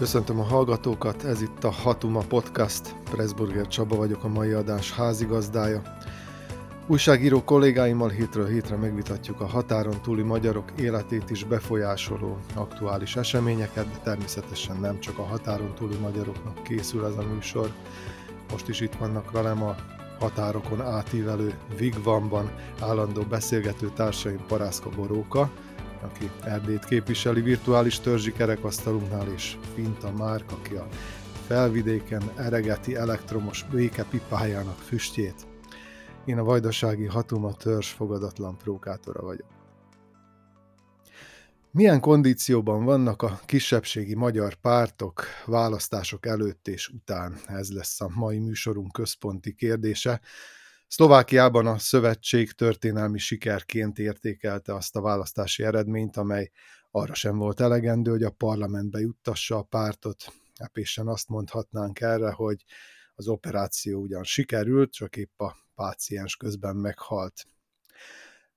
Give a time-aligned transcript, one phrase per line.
[0.00, 2.94] Köszöntöm a hallgatókat, ez itt a Hatuma Podcast.
[3.10, 5.82] Pressburger Csaba vagyok, a mai adás házigazdája.
[6.86, 13.98] Újságíró kollégáimmal hétről hétre megvitatjuk a határon túli magyarok életét is befolyásoló aktuális eseményeket, de
[14.02, 17.70] természetesen nem csak a határon túli magyaroknak készül ez a műsor.
[18.50, 19.74] Most is itt vannak velem a
[20.18, 25.50] határokon átívelő Vigvamban állandó beszélgető társaim Parászka Boróka,
[26.00, 30.88] aki Erdélyt képviseli virtuális törzsi kerekasztalunknál, és Finta Márk, aki a
[31.46, 35.46] felvidéken eregeti elektromos békepipájának füstjét.
[36.24, 39.48] Én a vajdasági Hatuma törzs fogadatlan prókátora vagyok.
[41.72, 47.36] Milyen kondícióban vannak a kisebbségi magyar pártok választások előtt és után?
[47.46, 50.20] Ez lesz a mai műsorunk központi kérdése.
[50.92, 56.50] Szlovákiában a szövetség történelmi sikerként értékelte azt a választási eredményt, amely
[56.90, 60.32] arra sem volt elegendő, hogy a parlamentbe juttassa a pártot.
[60.54, 62.64] Epésen azt mondhatnánk erre, hogy
[63.14, 67.44] az operáció ugyan sikerült, csak épp a páciens közben meghalt.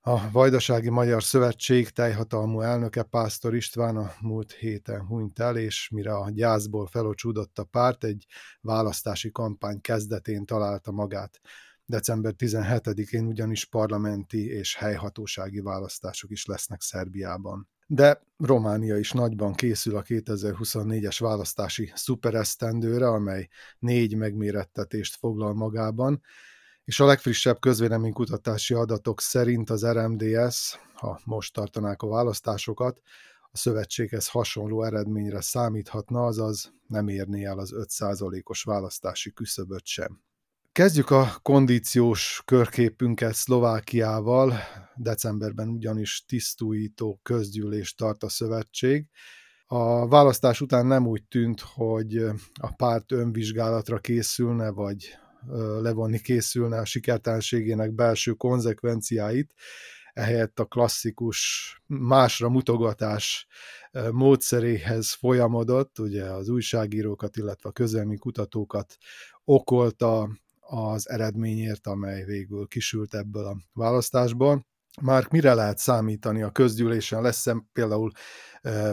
[0.00, 6.14] A Vajdasági Magyar Szövetség teljhatalmú elnöke Pásztor István a múlt héten hunyt el, és mire
[6.14, 8.26] a gyászból felocsúdott a párt, egy
[8.60, 11.40] választási kampány kezdetén találta magát.
[11.86, 17.68] December 17-én ugyanis parlamenti és helyhatósági választások is lesznek Szerbiában.
[17.86, 26.22] De Románia is nagyban készül a 2024-es választási szuperesztendőre, amely négy megmérettetést foglal magában,
[26.84, 33.00] és a legfrissebb közvéleménykutatási adatok szerint az RMDS, ha most tartanák a választásokat,
[33.50, 40.22] a szövetséghez hasonló eredményre számíthatna, azaz nem érné el az 5%-os választási küszöböt sem.
[40.74, 44.54] Kezdjük a kondíciós körképünket Szlovákiával.
[44.94, 49.06] Decemberben ugyanis tisztújító közgyűlés tart a szövetség.
[49.66, 52.16] A választás után nem úgy tűnt, hogy
[52.60, 55.16] a párt önvizsgálatra készülne, vagy
[55.80, 59.54] levonni készülne a sikertelenségének belső konzekvenciáit,
[60.12, 61.42] ehelyett a klasszikus
[61.86, 63.46] másra mutogatás
[64.10, 68.96] módszeréhez folyamodott, ugye az újságírókat, illetve a közelmi kutatókat
[69.44, 70.28] okolta
[70.66, 74.66] az eredményért, amely végül kisült ebből a választásból.
[75.02, 77.22] Már mire lehet számítani a közgyűlésen?
[77.22, 78.10] Lesz-e például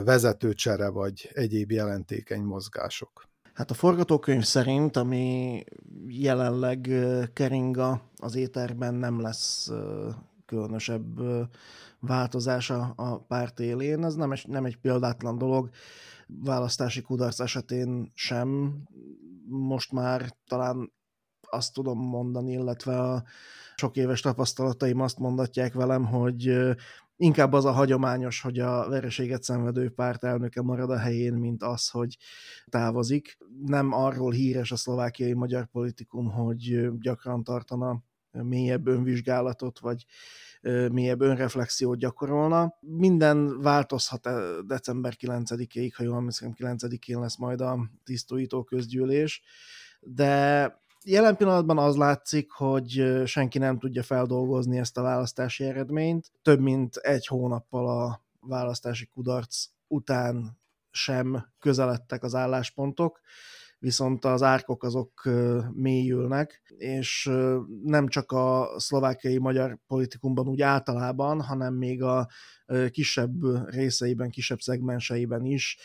[0.03, 3.29] vezetőcsere vagy egyéb jelentékeny mozgások?
[3.53, 5.63] Hát a forgatókönyv szerint, ami
[6.07, 6.89] jelenleg
[7.33, 9.71] keringa az éterben nem lesz
[10.45, 11.19] különösebb
[11.99, 14.03] változása a párt élén.
[14.03, 15.69] Ez nem nem egy példátlan dolog,
[16.27, 18.77] választási kudarc esetén sem.
[19.47, 20.91] Most már talán
[21.51, 23.23] azt tudom mondani, illetve a
[23.75, 26.57] sok éves tapasztalataim azt mondatják velem, hogy
[27.15, 31.89] inkább az a hagyományos, hogy a vereséget szenvedő párt elnöke marad a helyén, mint az,
[31.89, 32.17] hogy
[32.69, 33.37] távozik.
[33.65, 40.05] Nem arról híres a szlovákiai magyar politikum, hogy gyakran tartana mélyebb önvizsgálatot, vagy
[40.91, 42.77] mélyebb önreflexiót gyakorolna.
[42.79, 44.29] Minden változhat
[44.65, 49.41] december 9-ig, ha jól emlékszem, 9-én lesz majd a tisztújító közgyűlés,
[49.99, 56.31] de Jelen pillanatban az látszik, hogy senki nem tudja feldolgozni ezt a választási eredményt.
[56.41, 60.59] Több mint egy hónappal a választási kudarc után
[60.91, 63.19] sem közeledtek az álláspontok,
[63.79, 65.29] viszont az árkok azok
[65.71, 67.29] mélyülnek, és
[67.83, 72.27] nem csak a szlovákiai magyar politikumban úgy általában, hanem még a
[72.89, 75.77] kisebb részeiben, kisebb szegmenseiben is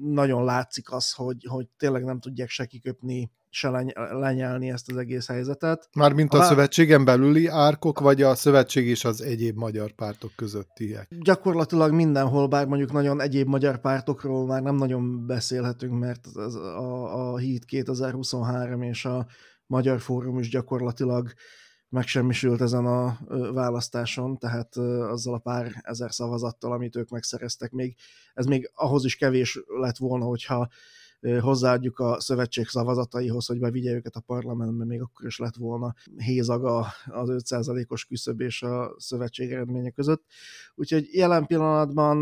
[0.00, 4.96] nagyon látszik az, hogy, hogy tényleg nem tudják se kiköpni se leny- lenyelni ezt az
[4.96, 5.88] egész helyzetet.
[5.94, 11.08] Mármint a, a szövetségen belüli árkok, vagy a szövetség és az egyéb magyar pártok közöttiek?
[11.20, 17.32] Gyakorlatilag mindenhol, bár mondjuk nagyon egyéb magyar pártokról már nem nagyon beszélhetünk, mert az, a,
[17.32, 19.26] a HIT 2023 és a
[19.66, 21.32] Magyar Fórum is gyakorlatilag
[21.92, 23.18] megsemmisült ezen a
[23.52, 27.94] választáson, tehát azzal a pár ezer szavazattal, amit ők megszereztek még,
[28.34, 30.68] ez még ahhoz is kevés lett volna, hogyha
[31.40, 36.78] hozzáadjuk a szövetség szavazataihoz, hogy bevigye őket a parlamentbe, még akkor is lett volna hézaga
[37.04, 40.24] az 5%-os küszöb és a szövetség eredménye között.
[40.74, 42.18] Úgyhogy jelen pillanatban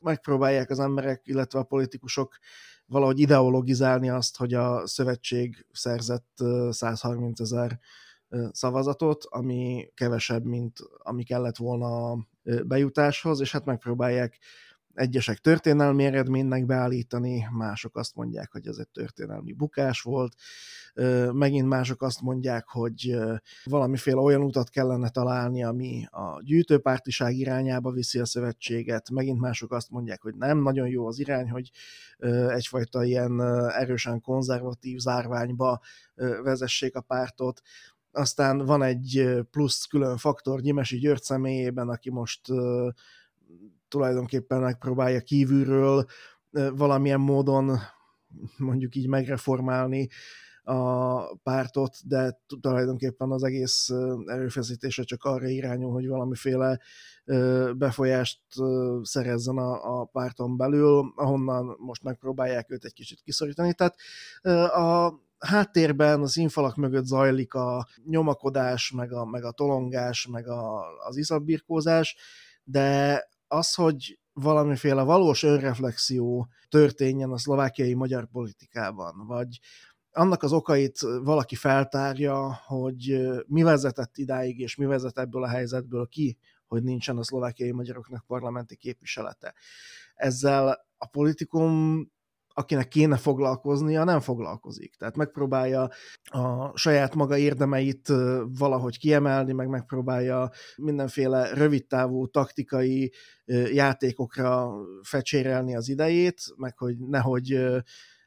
[0.00, 2.38] megpróbálják az emberek, illetve a politikusok
[2.86, 7.78] valahogy ideologizálni azt, hogy a szövetség szerzett 130 ezer
[8.52, 12.18] szavazatot, ami kevesebb, mint ami kellett volna a
[12.66, 14.38] bejutáshoz, és hát megpróbálják
[14.94, 20.34] egyesek történelmi eredménynek beállítani, mások azt mondják, hogy ez egy történelmi bukás volt,
[21.32, 23.16] megint mások azt mondják, hogy
[23.64, 29.90] valamiféle olyan utat kellene találni, ami a gyűjtőpártiság irányába viszi a szövetséget, megint mások azt
[29.90, 31.70] mondják, hogy nem nagyon jó az irány, hogy
[32.48, 33.40] egyfajta ilyen
[33.70, 35.80] erősen konzervatív zárványba
[36.42, 37.60] vezessék a pártot.
[38.14, 42.40] Aztán van egy plusz külön faktor Nyimesi György személyében, aki most
[43.88, 46.06] tulajdonképpen megpróbálja kívülről
[46.74, 47.78] valamilyen módon
[48.56, 50.08] mondjuk így megreformálni
[50.64, 53.88] a pártot, de tulajdonképpen az egész
[54.26, 56.80] erőfeszítése csak arra irányul, hogy valamiféle
[57.76, 58.40] befolyást
[59.02, 63.74] szerezzen a, a párton belül, ahonnan most megpróbálják őt egy kicsit kiszorítani.
[63.74, 63.96] Tehát
[64.74, 65.14] a
[65.44, 71.16] háttérben az színfalak mögött zajlik a nyomakodás, meg a, meg a tolongás, meg a, az
[71.16, 72.16] iszabirkózás,
[72.64, 79.60] de az, hogy valamiféle valós önreflexió történjen a szlovákiai magyar politikában, vagy
[80.12, 86.06] annak az okait valaki feltárja, hogy mi vezetett idáig, és mi vezet ebből a helyzetből
[86.06, 89.54] ki, hogy nincsen a szlovákiai magyaroknak parlamenti képviselete.
[90.14, 92.00] Ezzel a politikum
[92.54, 94.94] akinek kéne foglalkoznia, nem foglalkozik.
[94.94, 95.90] Tehát megpróbálja
[96.24, 98.12] a saját maga érdemeit
[98.58, 103.12] valahogy kiemelni, meg megpróbálja mindenféle rövidtávú taktikai
[103.72, 104.72] játékokra
[105.02, 107.58] fecsérelni az idejét, meg hogy nehogy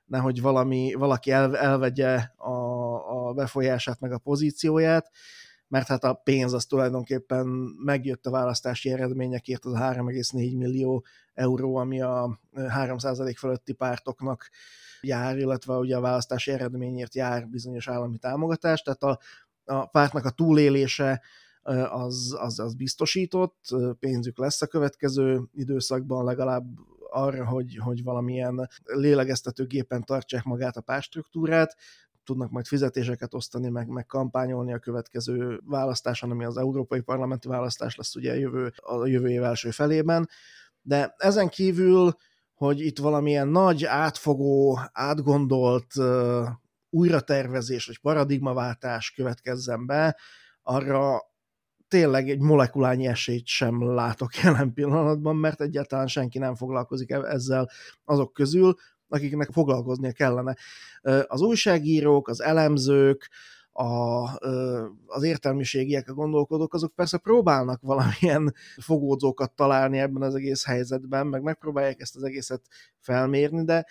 [0.05, 5.09] nehogy valami, valaki el, elvegye a, a befolyását, meg a pozícióját,
[5.67, 7.47] mert hát a pénz az tulajdonképpen
[7.85, 14.49] megjött a választási eredményekért, az a 3,4 millió euró, ami a 3% fölötti pártoknak
[15.01, 19.19] jár, illetve ugye a választási eredményért jár bizonyos állami támogatás, tehát a,
[19.65, 21.21] a pártnak a túlélése
[21.89, 26.65] az, az, az biztosított, pénzük lesz a következő időszakban legalább
[27.09, 31.75] arra, hogy, hogy valamilyen lélegeztetőgépen tartsák magát a párstruktúrát,
[32.27, 37.95] tudnak majd fizetéseket osztani, meg, meg kampányolni a következő választáson, ami az európai parlamenti választás
[37.95, 40.29] lesz ugye a jövő, a jövő év első felében.
[40.81, 42.17] De ezen kívül,
[42.53, 46.47] hogy itt valamilyen nagy, átfogó, átgondolt uh,
[46.89, 50.17] újratervezés vagy paradigmaváltás következzen be,
[50.61, 51.21] arra
[51.87, 57.69] tényleg egy molekulányi esélyt sem látok jelen pillanatban, mert egyáltalán senki nem foglalkozik e- ezzel
[58.03, 58.75] azok közül,
[59.09, 60.55] akiknek foglalkoznia kellene.
[61.27, 63.29] Az újságírók, az elemzők,
[63.71, 64.23] a,
[65.05, 71.41] az értelmiségiek, a gondolkodók, azok persze próbálnak valamilyen fogódzókat találni ebben az egész helyzetben, meg
[71.41, 72.61] megpróbálják ezt az egészet
[72.99, 73.85] felmérni, de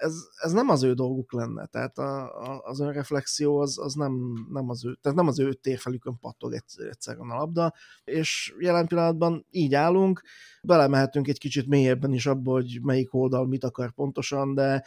[0.00, 4.46] ez, ez nem az ő dolguk lenne, tehát a, a, az önreflexió az, az nem,
[4.52, 7.74] nem, az ő, tehát nem az ő térfelükön pattog egyszer, egyszerűen a labda,
[8.04, 10.22] és jelen pillanatban így állunk,
[10.62, 14.84] belemehetünk egy kicsit mélyebben is abba, hogy melyik oldal mit akar pontosan, de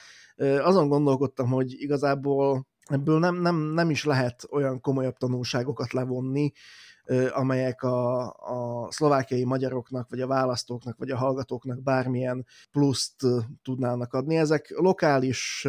[0.62, 6.52] azon gondolkodtam, hogy igazából ebből nem, nem, nem is lehet olyan komolyabb tanulságokat levonni,
[7.32, 13.16] amelyek a, a szlovákiai magyaroknak, vagy a választóknak, vagy a hallgatóknak bármilyen pluszt
[13.64, 14.38] tudnának adni.
[14.38, 15.68] Ezek lokális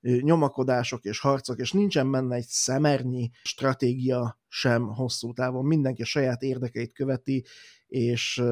[0.00, 5.64] nyomakodások és harcok, és nincsen benne egy szemernyi stratégia sem hosszú távon.
[5.64, 7.44] Mindenki a saját érdekeit követi,
[7.86, 8.42] és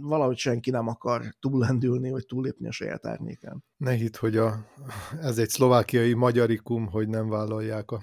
[0.00, 3.64] valahogy senki nem akar túllendülni, vagy túllépni a saját árnyékán.
[3.76, 4.66] Ne hidd, hogy a,
[5.20, 8.02] ez egy szlovákiai magyarikum, hogy nem vállalják a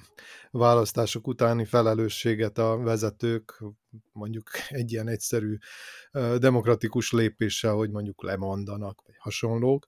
[0.52, 3.64] választások utáni felelősséget a vezetők,
[4.12, 5.58] mondjuk egy ilyen egyszerű
[6.38, 9.88] demokratikus lépéssel, hogy mondjuk lemondanak, vagy hasonlók.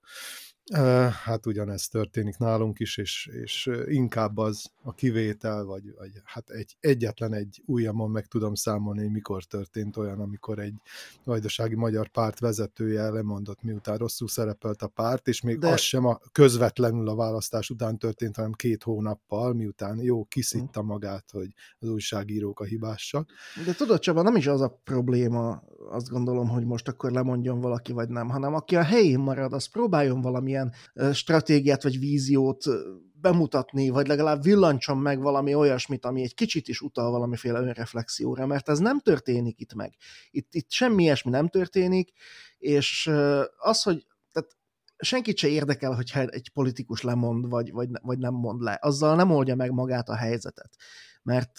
[1.24, 6.76] Hát ugyanezt történik nálunk is, és, és inkább az a kivétel, vagy, vagy hát egy,
[6.80, 10.74] egyetlen egy ujjamon meg tudom számolni, hogy mikor történt olyan, amikor egy
[11.24, 15.68] vajdasági magyar párt vezetője lemondott, miután rosszul szerepelt a párt, és még De...
[15.68, 20.86] az sem a, közvetlenül a választás után történt, hanem két hónappal, miután jó kiszitta hm.
[20.86, 23.30] magát, hogy az újságírók a hibásak.
[23.64, 27.92] De tudod, Csaba, nem is az a probléma, azt gondolom, hogy most akkor lemondjon valaki,
[27.92, 30.20] vagy nem, hanem aki a helyén marad, az próbáljon
[30.52, 32.64] valamilyen stratégiát vagy víziót
[33.20, 38.68] bemutatni, vagy legalább villancson meg valami olyasmit, ami egy kicsit is utal valamiféle önreflexióra, mert
[38.68, 39.94] ez nem történik itt meg.
[40.30, 42.12] Itt, itt semmi ilyesmi nem történik,
[42.58, 43.10] és
[43.56, 44.56] az, hogy tehát
[44.96, 48.78] senkit se érdekel, hogyha egy politikus lemond, vagy, vagy, vagy nem mond le.
[48.80, 50.76] Azzal nem oldja meg magát a helyzetet.
[51.22, 51.58] Mert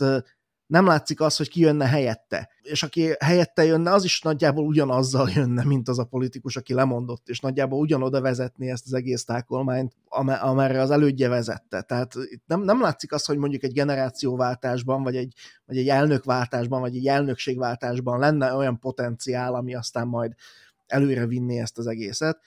[0.74, 2.50] nem látszik az, hogy ki jönne helyette.
[2.62, 7.30] És aki helyette jönne, az is nagyjából ugyanazzal jönne, mint az a politikus, aki lemondott,
[7.30, 9.96] és nagyjából ugyanoda vezetni ezt az egész tákolmányt,
[10.42, 11.82] amerre az elődje vezette.
[11.82, 15.34] Tehát itt nem, nem látszik az, hogy mondjuk egy generációváltásban, vagy egy,
[15.66, 20.34] vagy egy elnökváltásban, vagy egy elnökségváltásban lenne olyan potenciál, ami aztán majd
[20.88, 22.40] előre vinni ezt az egészet.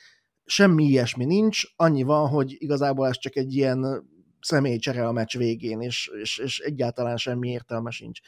[0.44, 4.04] Semmi ilyesmi nincs, annyi van, hogy igazából ez csak egy ilyen
[4.46, 8.20] személycsere a meccs végén, és, és, és egyáltalán semmi értelme sincs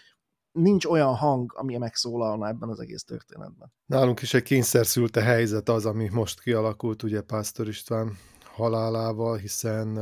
[0.53, 3.73] nincs olyan hang, ami megszólalna ebben az egész történetben.
[3.87, 9.99] Nálunk is egy kényszerszülte helyzet az, ami most kialakult, ugye Pásztor István halálával, hiszen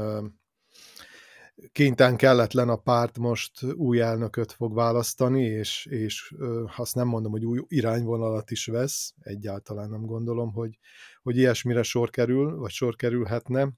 [1.73, 6.35] kénytelen kelletlen a párt most új elnököt fog választani, és, és
[6.76, 10.78] azt nem mondom, hogy új irányvonalat is vesz, egyáltalán nem gondolom, hogy,
[11.23, 13.73] hogy ilyesmire sor kerül, vagy sor kerülhetne.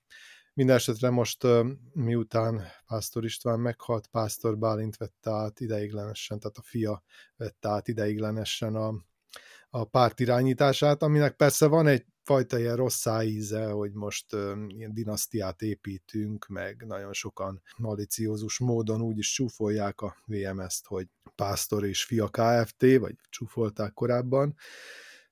[0.59, 1.47] Mindenesetre most
[1.93, 7.03] miután Pásztor István meghalt, Pásztor Bálint vette át ideiglenesen, tehát a fia
[7.37, 8.95] vette át ideiglenesen a,
[9.71, 14.33] a párt irányítását, aminek persze van egy fajta ilyen rossz íze, hogy most
[14.69, 21.85] ilyen dinasztiát építünk, meg nagyon sokan maliciózus módon úgy is csúfolják a VMS-t, hogy Pásztor
[21.85, 24.55] és fia KFT, vagy csúfolták korábban.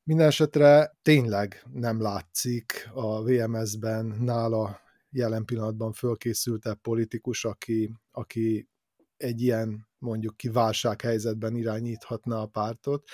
[0.03, 4.85] Minden esetre tényleg nem látszik a VMS-ben nála
[5.17, 8.69] jelen pillanatban fölkészültebb politikus, aki, aki
[9.17, 13.09] egy ilyen mondjuk ki válsághelyzetben irányíthatna a pártot,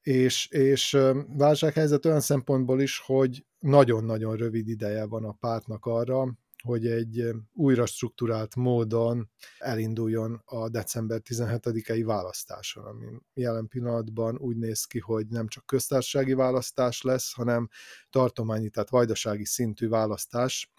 [0.00, 0.98] és, és
[1.36, 7.86] válsághelyzet olyan szempontból is, hogy nagyon-nagyon rövid ideje van a pártnak arra, hogy egy újra
[7.86, 15.48] struktúrált módon elinduljon a december 17-i választáson, ami jelen pillanatban úgy néz ki, hogy nem
[15.48, 17.68] csak köztársasági választás lesz, hanem
[18.10, 20.72] tartományi, tehát vajdasági szintű választás,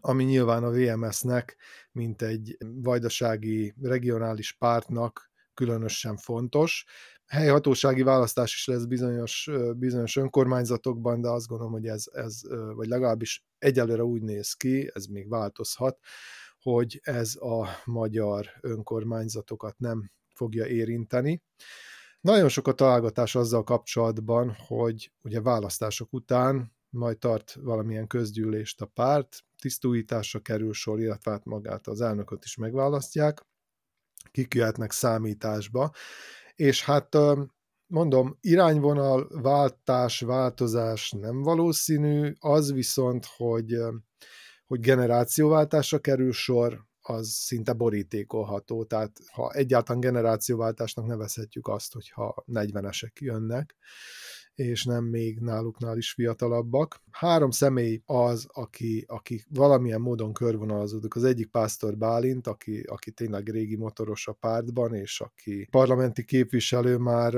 [0.00, 1.56] ami nyilván a VMS-nek,
[1.92, 6.84] mint egy vajdasági regionális pártnak különösen fontos.
[7.26, 12.40] Helyhatósági választás is lesz bizonyos, bizonyos önkormányzatokban, de azt gondolom, hogy ez, ez,
[12.74, 15.98] vagy legalábbis egyelőre úgy néz ki, ez még változhat,
[16.60, 21.42] hogy ez a magyar önkormányzatokat nem fogja érinteni.
[22.20, 28.86] Nagyon sok a találgatás azzal kapcsolatban, hogy ugye választások után majd tart valamilyen közgyűlést a
[28.86, 33.46] párt, tisztújításra kerül sor, illetve hát magát az elnököt is megválasztják,
[34.30, 35.92] kik jöhetnek számításba,
[36.54, 37.16] és hát
[37.86, 43.76] mondom, irányvonal, váltás, változás nem valószínű, az viszont, hogy,
[44.66, 53.12] hogy generációváltásra kerül sor, az szinte borítékolható, tehát ha egyáltalán generációváltásnak nevezhetjük azt, hogyha 40-esek
[53.20, 53.76] jönnek,
[54.56, 57.00] és nem még náluknál is fiatalabbak.
[57.10, 61.14] Három személy az, aki, aki valamilyen módon körvonalazódik.
[61.14, 66.96] Az egyik Pásztor Bálint, aki, aki tényleg régi motoros a pártban, és aki parlamenti képviselő
[66.96, 67.34] már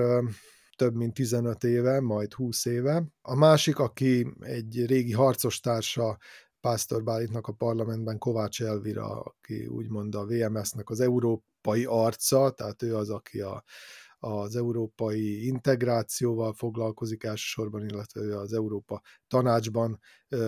[0.77, 3.05] több mint 15 éve, majd 20 éve.
[3.23, 6.19] A másik, aki egy régi harcos társa
[6.61, 12.97] Pásztor Bálintnak a parlamentben Kovács Elvira, aki úgymond a VMS-nek az európai arca, tehát ő
[12.97, 13.65] az, aki a,
[14.19, 19.99] az európai integrációval foglalkozik elsősorban, illetve az Európa tanácsban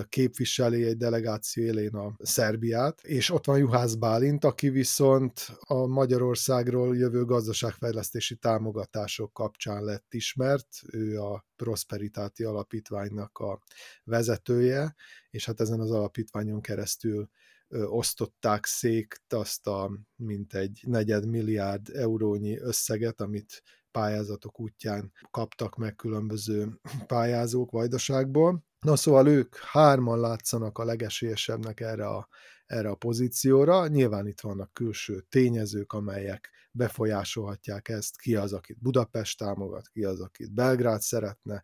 [0.09, 6.97] képviseli egy delegáció élén a Szerbiát, és ott van Juhász Bálint, aki viszont a Magyarországról
[6.97, 13.61] jövő gazdaságfejlesztési támogatások kapcsán lett ismert, ő a Prosperitáti Alapítványnak a
[14.05, 14.95] vezetője,
[15.31, 17.29] és hát ezen az alapítványon keresztül
[17.71, 26.81] osztották székt azt a mintegy negyed milliárd eurónyi összeget, amit pályázatok útján kaptak meg különböző
[27.07, 28.65] pályázók vajdaságból.
[28.81, 32.29] Na szóval ők hárman látszanak a legesélyesebbnek erre a,
[32.67, 33.87] erre a pozícióra.
[33.87, 40.21] Nyilván itt vannak külső tényezők, amelyek befolyásolhatják ezt, ki az, akit Budapest támogat, ki az,
[40.21, 41.63] akit Belgrád szeretne,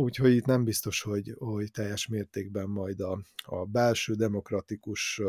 [0.00, 5.20] úgyhogy itt nem biztos, hogy, hogy teljes mértékben majd a, a belső demokratikus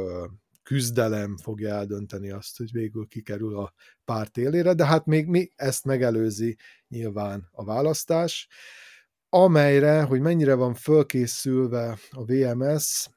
[0.64, 3.74] küzdelem fogja eldönteni azt, hogy végül kikerül a
[4.06, 8.48] párt élére, de hát még mi ezt megelőzi nyilván a választás,
[9.30, 13.10] amelyre, hogy mennyire van fölkészülve a VMS,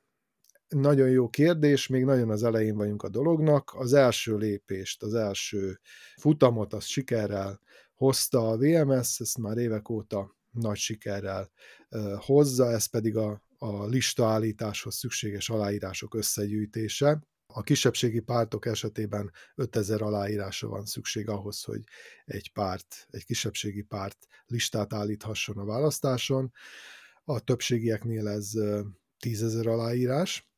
[0.69, 3.75] nagyon jó kérdés, még nagyon az elején vagyunk a dolognak.
[3.75, 5.81] Az első lépést, az első
[6.17, 7.61] futamot, az sikerrel
[7.95, 11.51] hozta a VMS, ezt már évek óta nagy sikerrel
[12.19, 17.23] hozza, ez pedig a, a listaállításhoz szükséges aláírások összegyűjtése.
[17.47, 21.83] A kisebbségi pártok esetében 5000 aláírásra van szükség ahhoz, hogy
[22.25, 26.53] egy párt, egy kisebbségi párt listát állíthasson a választáson.
[27.25, 30.49] A többségieknél ez 10.000 aláírás.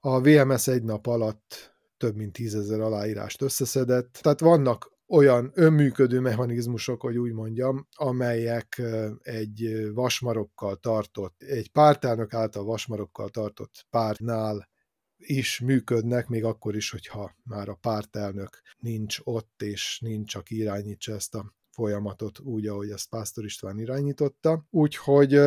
[0.00, 4.18] A VMS egy nap alatt több mint 10.000 aláírást összeszedett.
[4.22, 8.82] Tehát vannak olyan önműködő mechanizmusok, hogy úgy mondjam, amelyek
[9.22, 14.68] egy vasmarokkal tartott, egy pártelnök által vasmarokkal tartott pártnál
[15.16, 21.12] is működnek, még akkor is, hogyha már a pártelnök nincs ott, és nincs, aki irányítsa
[21.12, 24.66] ezt a folyamatot úgy, ahogy ezt Pásztor István irányította.
[24.70, 25.40] Úgyhogy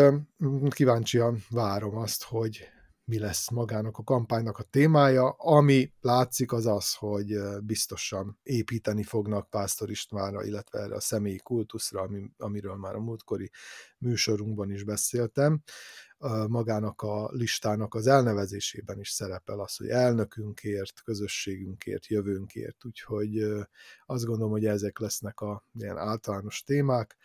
[0.70, 2.70] kíváncsian várom azt, hogy
[3.06, 5.30] mi lesz magának a kampánynak a témája.
[5.30, 12.10] Ami látszik az az, hogy biztosan építeni fognak Pásztor Istvánra, illetve erre a személyi kultuszra,
[12.38, 13.52] amiről már a múltkori
[13.98, 15.64] műsorunkban is beszéltem
[16.48, 23.38] magának a listának az elnevezésében is szerepel az, hogy elnökünkért, közösségünkért, jövőnkért, úgyhogy
[24.06, 27.18] azt gondolom, hogy ezek lesznek a ilyen általános témák.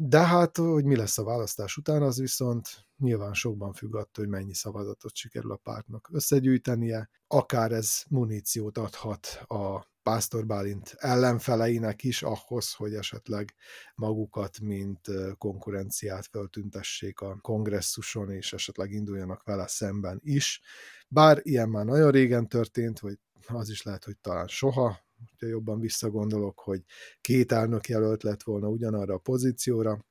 [0.00, 4.28] De hát, hogy mi lesz a választás után, az viszont nyilván sokban függ attól, hogy
[4.28, 7.10] mennyi szavazatot sikerül a pártnak összegyűjtenie.
[7.26, 13.54] Akár ez muníciót adhat a Pásztor Bálint ellenfeleinek is ahhoz, hogy esetleg
[13.94, 15.00] magukat, mint
[15.38, 20.60] konkurenciát feltüntessék a kongresszuson, és esetleg induljanak vele szemben is.
[21.08, 24.98] Bár ilyen már nagyon régen történt, vagy az is lehet, hogy talán soha,
[25.28, 26.82] hogyha jobban visszagondolok, hogy
[27.20, 30.06] két elnök jelölt lett volna ugyanarra a pozícióra,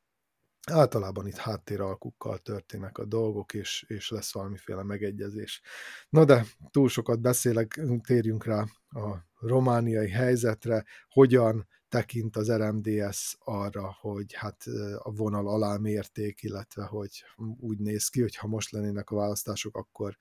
[0.72, 5.62] általában itt háttéralkukkal történnek a dolgok, és, és lesz valamiféle megegyezés.
[6.10, 13.98] Na de túl sokat beszélek, térjünk rá a romániai helyzetre, hogyan tekint az RMDS arra,
[14.00, 14.64] hogy hát
[14.98, 17.24] a vonal alá mérték, illetve hogy
[17.60, 20.18] úgy néz ki, hogy ha most lennének a választások, akkor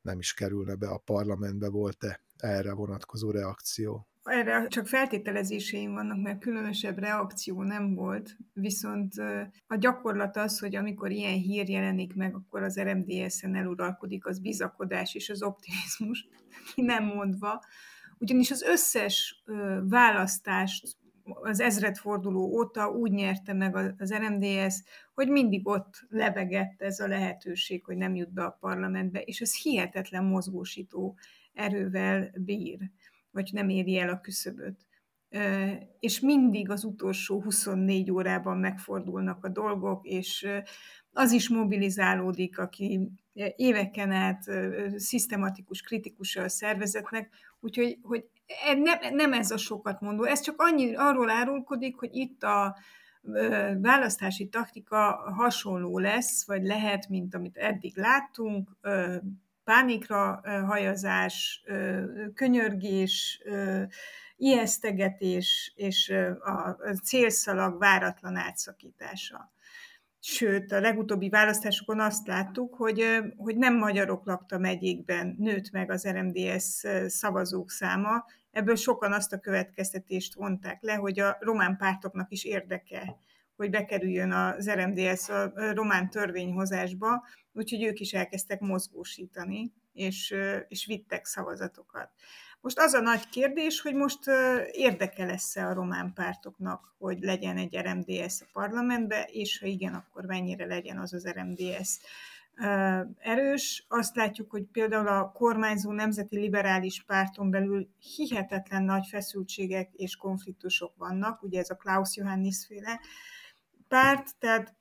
[0.00, 4.06] nem is kerülne be a parlamentbe, volt-e erre vonatkozó reakció?
[4.22, 9.12] Erre csak feltételezéseim vannak, mert különösebb reakció nem volt, viszont
[9.66, 15.14] a gyakorlat az, hogy amikor ilyen hír jelenik meg, akkor az RMDS-en eluralkodik az bizakodás
[15.14, 16.28] és az optimizmus,
[16.74, 17.62] nem mondva,
[18.18, 19.42] ugyanis az összes
[19.82, 24.82] választást az ezredforduló óta úgy nyerte meg az RMDS,
[25.14, 29.56] hogy mindig ott lebegett ez a lehetőség, hogy nem jut be a parlamentbe, és ez
[29.56, 31.16] hihetetlen mozgósító
[31.54, 32.90] erővel bír
[33.32, 34.86] vagy nem éri el a küszöböt.
[36.00, 40.48] És mindig az utolsó 24 órában megfordulnak a dolgok, és
[41.12, 43.08] az is mobilizálódik, aki
[43.56, 44.42] éveken át
[44.96, 48.24] szisztematikus kritikusa a szervezetnek, úgyhogy hogy
[48.66, 52.76] e, nem, nem ez a sokat mondó, ez csak annyi, arról árulkodik, hogy itt a
[53.80, 58.76] választási taktika hasonló lesz, vagy lehet, mint amit eddig láttunk,
[59.64, 61.64] pánikra hajazás,
[62.34, 63.42] könyörgés,
[64.36, 69.52] ijesztegetés és a célszalag váratlan átszakítása.
[70.24, 76.08] Sőt, a legutóbbi választásokon azt láttuk, hogy, hogy nem magyarok lakta megyékben nőtt meg az
[76.08, 78.24] RMDS szavazók száma.
[78.50, 83.16] Ebből sokan azt a következtetést vonták le, hogy a román pártoknak is érdeke,
[83.56, 90.34] hogy bekerüljön az RMDS a román törvényhozásba, úgyhogy ők is elkezdtek mozgósítani, és,
[90.68, 92.10] és vittek szavazatokat.
[92.60, 94.18] Most az a nagy kérdés, hogy most
[94.72, 100.24] érdeke lesz-e a román pártoknak, hogy legyen egy RMDS a parlamentbe, és ha igen, akkor
[100.24, 101.98] mennyire legyen az az RMDS
[103.18, 103.84] erős.
[103.88, 110.96] Azt látjuk, hogy például a kormányzó nemzeti liberális párton belül hihetetlen nagy feszültségek és konfliktusok
[110.96, 113.00] vannak, ugye ez a Klaus Johannis féle
[113.88, 114.74] párt, tehát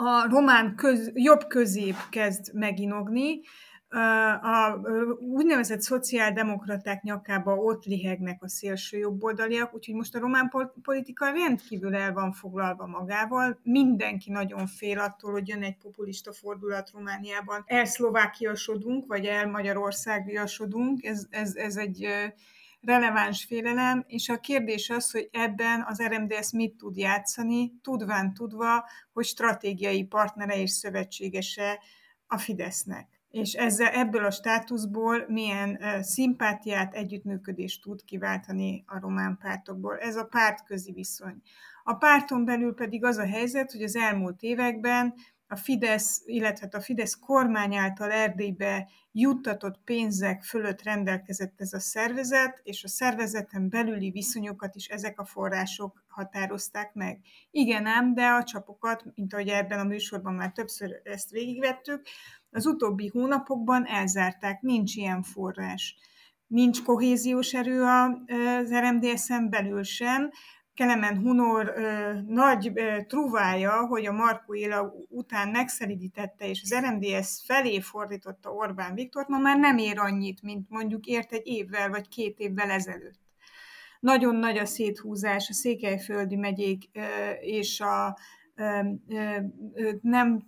[0.00, 3.40] a román köz, jobb közép kezd meginogni,
[4.42, 4.80] a
[5.20, 12.12] úgynevezett szociáldemokraták nyakába ott lihegnek a szélső jobboldaliak, úgyhogy most a román politika rendkívül el
[12.12, 13.58] van foglalva magával.
[13.62, 17.64] Mindenki nagyon fél attól, hogy jön egy populista fordulat Romániában.
[17.66, 21.04] Elszlovákiasodunk, vagy el Magyarországiasodunk.
[21.04, 22.06] Ez, ez, ez egy
[22.80, 28.88] releváns félelem, és a kérdés az, hogy ebben az RMDS mit tud játszani, tudván tudva,
[29.12, 31.78] hogy stratégiai partnere és szövetségese
[32.26, 39.38] a Fidesznek és ezzel, ebből a státuszból milyen uh, szimpátiát, együttműködést tud kiváltani a román
[39.40, 39.98] pártokból.
[39.98, 41.42] Ez a pártközi viszony.
[41.84, 45.14] A párton belül pedig az a helyzet, hogy az elmúlt években
[45.50, 52.60] a Fidesz, illetve a Fidesz kormány által Erdélybe juttatott pénzek fölött rendelkezett ez a szervezet,
[52.62, 57.20] és a szervezeten belüli viszonyokat is ezek a források határozták meg.
[57.50, 62.06] Igen ám, de a csapokat, mint ahogy ebben a műsorban már többször ezt végigvettük,
[62.50, 65.96] az utóbbi hónapokban elzárták, nincs ilyen forrás.
[66.46, 70.30] Nincs kohéziós erő az RMDSZ-en belül sem,
[70.78, 77.42] Kelemen Hunor ö, nagy ö, truvája, hogy a Markó Éla után megszelidítette, és az RMDS
[77.46, 82.08] felé fordította Orbán Viktort, ma már nem ér annyit, mint mondjuk ért egy évvel vagy
[82.08, 83.18] két évvel ezelőtt.
[84.00, 88.18] Nagyon nagy a széthúzás a székelyföldi megyék ö, és a
[90.00, 90.42] nem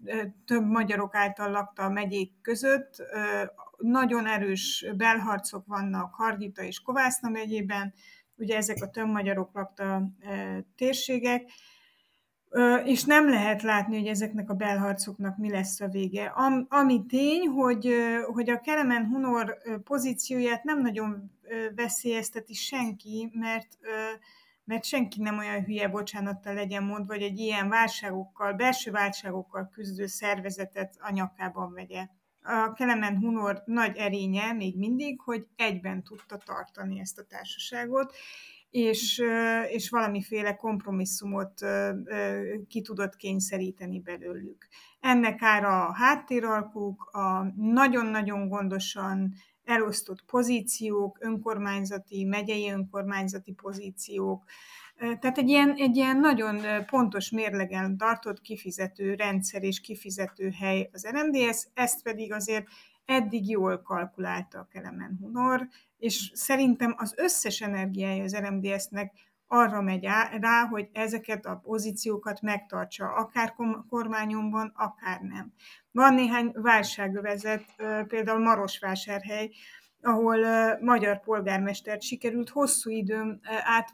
[0.44, 2.94] több magyarok által lakta a megyék között.
[3.76, 7.94] Nagyon erős belharcok vannak Hargita és Kovászna megyében,
[8.40, 10.11] ugye ezek a többmagyarok lakta
[10.76, 11.50] térségek,
[12.85, 16.33] és nem lehet látni, hogy ezeknek a belharcoknak mi lesz a vége.
[16.68, 17.94] ami tény, hogy,
[18.33, 21.31] hogy a Kelemen Hunor pozícióját nem nagyon
[21.74, 23.79] veszélyezteti senki, mert
[24.70, 30.07] mert senki nem olyan hülye, bocsánattal legyen mondva, hogy egy ilyen válságokkal, belső válságokkal küzdő
[30.07, 32.07] szervezetet a nyakában vegye.
[32.42, 38.14] A Kelemen Hunor nagy erénye még mindig, hogy egyben tudta tartani ezt a társaságot,
[38.70, 39.22] és,
[39.68, 41.61] és valamiféle kompromisszumot
[42.68, 44.68] ki tudott kényszeríteni belőlük.
[45.00, 54.44] Ennek ára a háttéralkuk, a nagyon-nagyon gondosan elosztott pozíciók, önkormányzati, megyei önkormányzati pozíciók,
[55.00, 61.06] tehát egy ilyen, egy ilyen nagyon pontos mérlegen tartott kifizető rendszer és kifizető hely az
[61.10, 62.66] RMDS, ezt pedig azért
[63.04, 69.12] eddig jól kalkulálta a Kelemen Hunor, és szerintem az összes energiája az RMDS-nek
[69.46, 70.04] arra megy
[70.40, 73.54] rá, hogy ezeket a pozíciókat megtartsa, akár
[73.88, 75.52] kormányomban, akár nem.
[75.90, 77.64] Van néhány válságövezet,
[78.06, 79.50] például Marosvásárhely,
[80.02, 80.44] ahol
[80.80, 83.90] magyar polgármestert sikerült hosszú időn át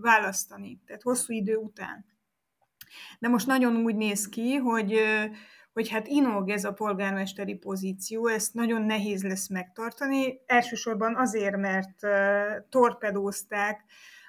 [0.00, 2.04] választani, tehát hosszú idő után.
[3.18, 5.00] De most nagyon úgy néz ki, hogy
[5.72, 12.06] hogy hát inog ez a polgármesteri pozíció, ezt nagyon nehéz lesz megtartani, elsősorban azért, mert
[12.68, 13.84] torpedózták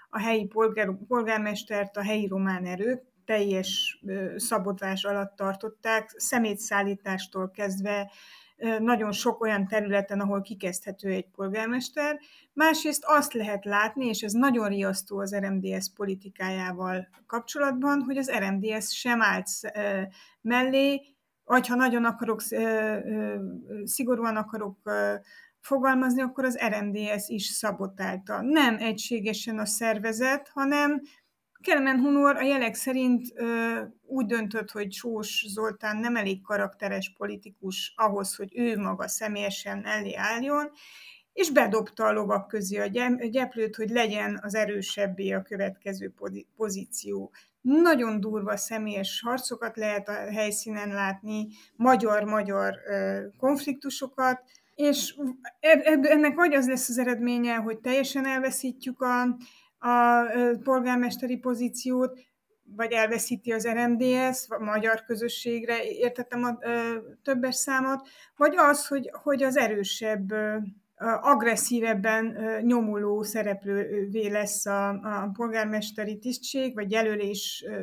[0.09, 4.01] a helyi polgár, polgármestert a helyi román erők, teljes
[4.35, 8.11] szabotvás alatt tartották, szemétszállítástól kezdve
[8.79, 12.19] nagyon sok olyan területen, ahol kikezdhető egy polgármester.
[12.53, 18.97] Másrészt azt lehet látni, és ez nagyon riasztó az RMDS politikájával kapcsolatban, hogy az RMDS
[18.97, 19.49] sem állt
[20.41, 21.01] mellé,
[21.43, 22.41] vagy ha nagyon akarok,
[23.83, 24.77] szigorúan akarok
[25.59, 28.41] fogalmazni, akkor az RMDS is szabotálta.
[28.41, 31.01] Nem egységesen a szervezet, hanem
[31.63, 37.93] Kelemen Hunor a jelek szerint ö, úgy döntött, hogy Sós Zoltán nem elég karakteres politikus
[37.95, 40.71] ahhoz, hogy ő maga személyesen elé álljon,
[41.33, 46.13] és bedobta a lovak közé a gyeplőt, hogy legyen az erősebbé a következő
[46.55, 47.31] pozíció.
[47.61, 52.75] Nagyon durva személyes harcokat lehet a helyszínen látni, magyar-magyar
[53.37, 54.41] konfliktusokat,
[54.75, 55.15] és
[56.01, 59.37] ennek vagy az lesz az eredménye, hogy teljesen elveszítjük a,
[59.79, 60.23] a
[60.63, 62.19] polgármesteri pozíciót,
[62.75, 66.57] vagy elveszíti az RMDS, a magyar közösségre, értettem a
[67.23, 70.57] többes számot, vagy az, hogy, hogy az erősebb, ö,
[71.21, 77.81] agresszívebben nyomuló szereplővé lesz a, a polgármesteri tisztség, vagy jelölés ö,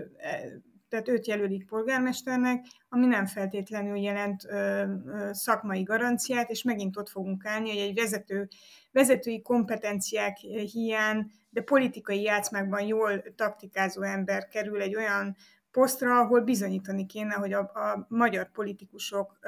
[0.97, 7.09] tehát őt jelölik polgármesternek, ami nem feltétlenül jelent ö, ö, szakmai garanciát, és megint ott
[7.09, 8.49] fogunk állni, hogy egy vezető,
[8.93, 10.37] vezetői kompetenciák
[10.73, 15.37] hiány, de politikai játszmákban jól taktikázó ember kerül egy olyan
[15.71, 19.39] posztra, ahol bizonyítani kéne, hogy a, a magyar politikusok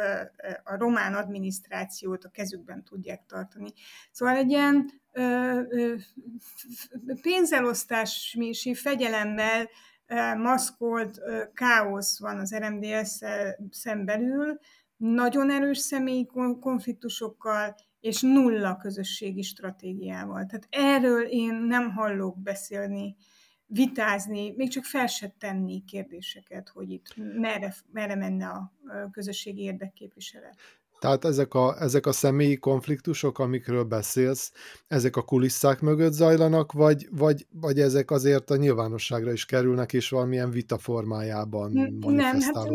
[0.64, 3.72] a román adminisztrációt a kezükben tudják tartani.
[4.10, 4.90] Szóval egy ilyen
[7.22, 9.68] pénzelosztási fegyelemmel
[10.36, 11.20] maszkolt
[11.54, 13.18] káosz van az RMDS
[13.70, 14.58] szembelül,
[14.96, 16.26] nagyon erős személyi
[16.60, 20.46] konfliktusokkal, és nulla közösségi stratégiával.
[20.46, 23.16] Tehát erről én nem hallok beszélni,
[23.66, 28.72] vitázni, még csak fel se tenni kérdéseket, hogy itt merre, merre menne a
[29.10, 30.56] közösségi érdekképviselet.
[30.98, 34.52] Tehát ezek a, ezek a személyi konfliktusok, amikről beszélsz,
[34.88, 40.08] ezek a kulisszák mögött zajlanak, vagy, vagy, vagy ezek azért a nyilvánosságra is kerülnek, és
[40.08, 42.68] valamilyen vita formájában Nem, hát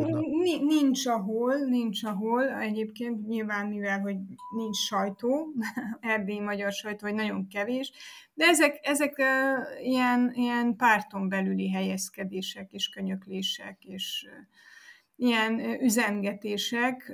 [0.61, 2.59] nincs ahol, nincs ahol.
[2.59, 4.15] Egyébként nyilván, mivel, hogy
[4.55, 5.47] nincs sajtó,
[5.99, 7.91] erdélyi magyar sajtó, vagy nagyon kevés,
[8.33, 14.47] de ezek, ezek uh, ilyen, ilyen párton belüli helyezkedések és könyöklések, és uh,
[15.15, 17.13] ilyen üzengetések,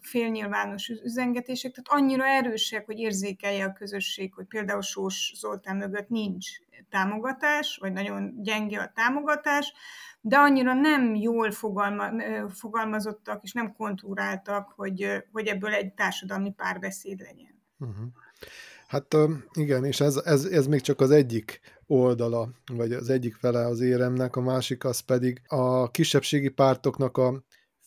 [0.00, 6.46] félnyilvános üzengetések, tehát annyira erősek, hogy érzékelje a közösség, hogy például Sós Zoltán mögött nincs
[6.88, 9.72] támogatás, vagy nagyon gyenge a támogatás,
[10.20, 12.10] de annyira nem jól fogalma,
[12.48, 17.62] fogalmazottak, és nem kontúráltak, hogy, hogy ebből egy társadalmi párbeszéd legyen.
[17.78, 18.06] Uh-huh.
[18.86, 19.16] Hát
[19.52, 23.80] igen, és ez, ez, ez még csak az egyik oldala, vagy az egyik fele az
[23.80, 27.44] éremnek, a másik az pedig a kisebbségi pártoknak a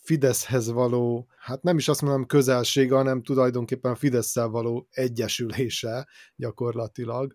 [0.08, 7.34] Fideszhez való, hát nem is azt mondom közelsége, hanem tulajdonképpen a fidesz való egyesülése gyakorlatilag.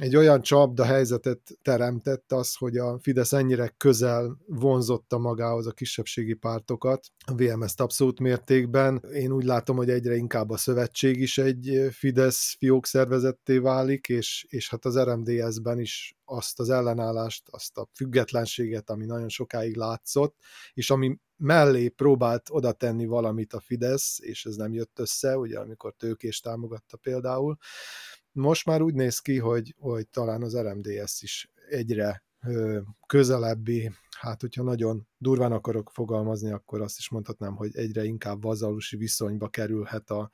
[0.00, 6.34] Egy olyan csapda helyzetet teremtett az, hogy a Fidesz ennyire közel vonzotta magához a kisebbségi
[6.34, 9.04] pártokat, a VMS-t abszolút mértékben.
[9.12, 14.46] Én úgy látom, hogy egyre inkább a szövetség is egy Fidesz fiók szervezetté válik, és,
[14.48, 20.36] és hát az RMDS-ben is azt az ellenállást, azt a függetlenséget, ami nagyon sokáig látszott,
[20.72, 25.58] és ami mellé próbált oda tenni valamit a Fidesz, és ez nem jött össze, ugye
[25.58, 27.56] amikor tőkés támogatta például,
[28.34, 32.24] most már úgy néz ki, hogy, hogy talán az RMDS is egyre
[33.06, 38.96] közelebbi, hát hogyha nagyon durván akarok fogalmazni, akkor azt is mondhatnám, hogy egyre inkább vazalusi
[38.96, 40.30] viszonyba kerülhet a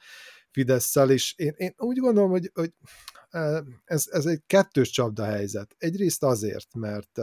[0.50, 2.72] Fidesz-szel, és én, én úgy gondolom, hogy, hogy
[3.84, 5.74] ez, ez egy kettős csapda helyzet.
[5.78, 7.20] Egyrészt azért, mert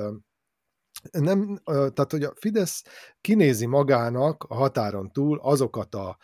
[1.11, 2.83] nem, tehát hogy a Fidesz
[3.21, 6.17] kinézi magának a határon túl azokat a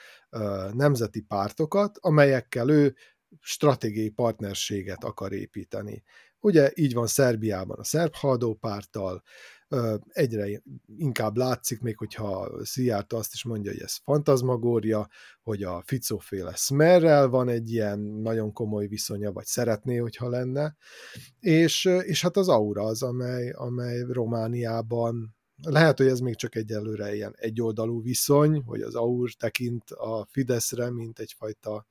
[0.74, 2.96] nemzeti pártokat, amelyekkel ő
[3.42, 6.04] stratégiai partnerséget akar építeni.
[6.40, 8.14] Ugye így van Szerbiában a szerb
[8.60, 9.24] párttal,
[10.08, 10.62] egyre
[10.98, 15.10] inkább látszik, még hogyha Szijjártó azt is mondja, hogy ez fantazmagória,
[15.44, 20.76] hogy a Ficóféle Smerrel van egy ilyen nagyon komoly viszonya, vagy szeretné, hogyha lenne,
[21.40, 27.16] és, és hát az Aura az, amely, amely Romániában lehet, hogy ez még csak egyelőre
[27.16, 31.86] ilyen egyoldalú viszony, hogy az AUR tekint a Fideszre, mint egyfajta,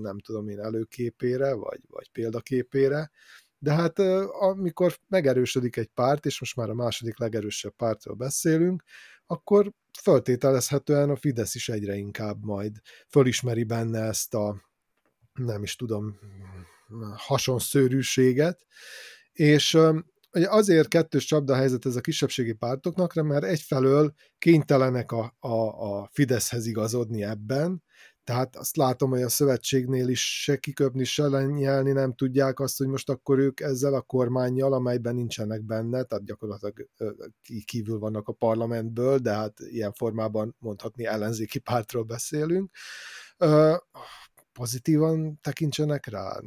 [0.00, 3.10] nem tudom én, előképére, vagy, vagy példaképére,
[3.58, 8.82] de hát amikor megerősödik egy párt, és most már a második legerősebb pártról beszélünk,
[9.26, 12.76] akkor föltételezhetően a Fidesz is egyre inkább majd
[13.08, 14.62] fölismeri benne ezt a,
[15.34, 16.18] nem is tudom,
[17.16, 18.66] hasonszőrűséget,
[19.32, 19.78] és
[20.32, 25.56] ugye azért kettős csapda helyzet ez a kisebbségi pártoknak, mert egyfelől kénytelenek a, a,
[25.92, 27.82] a Fideszhez igazodni ebben,
[28.24, 32.86] tehát azt látom, hogy a szövetségnél is se kiköpni, se lenyelni nem tudják azt, hogy
[32.86, 36.88] most akkor ők ezzel a kormányjal, amelyben nincsenek benne, tehát gyakorlatilag
[37.64, 42.70] kívül vannak a parlamentből, de hát ilyen formában mondhatni ellenzéki pártról beszélünk
[44.60, 46.40] pozitívan tekintsenek rá,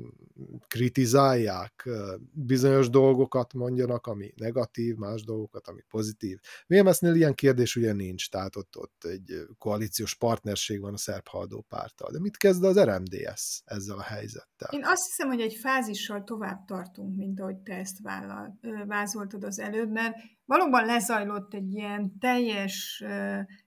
[0.67, 1.89] kritizálják,
[2.31, 6.39] bizonyos dolgokat mondjanak, ami negatív, más dolgokat, ami pozitív.
[6.67, 11.65] VMS-nél ilyen kérdés ugye nincs, tehát ott, ott egy koalíciós partnerség van a szerb haldó
[11.69, 12.11] párttal.
[12.11, 14.69] De mit kezd az RMDS ezzel a helyzettel?
[14.71, 19.59] Én azt hiszem, hogy egy fázissal tovább tartunk, mint ahogy te ezt vállal, vázoltad az
[19.59, 23.03] előbb, mert valóban lezajlott egy ilyen teljes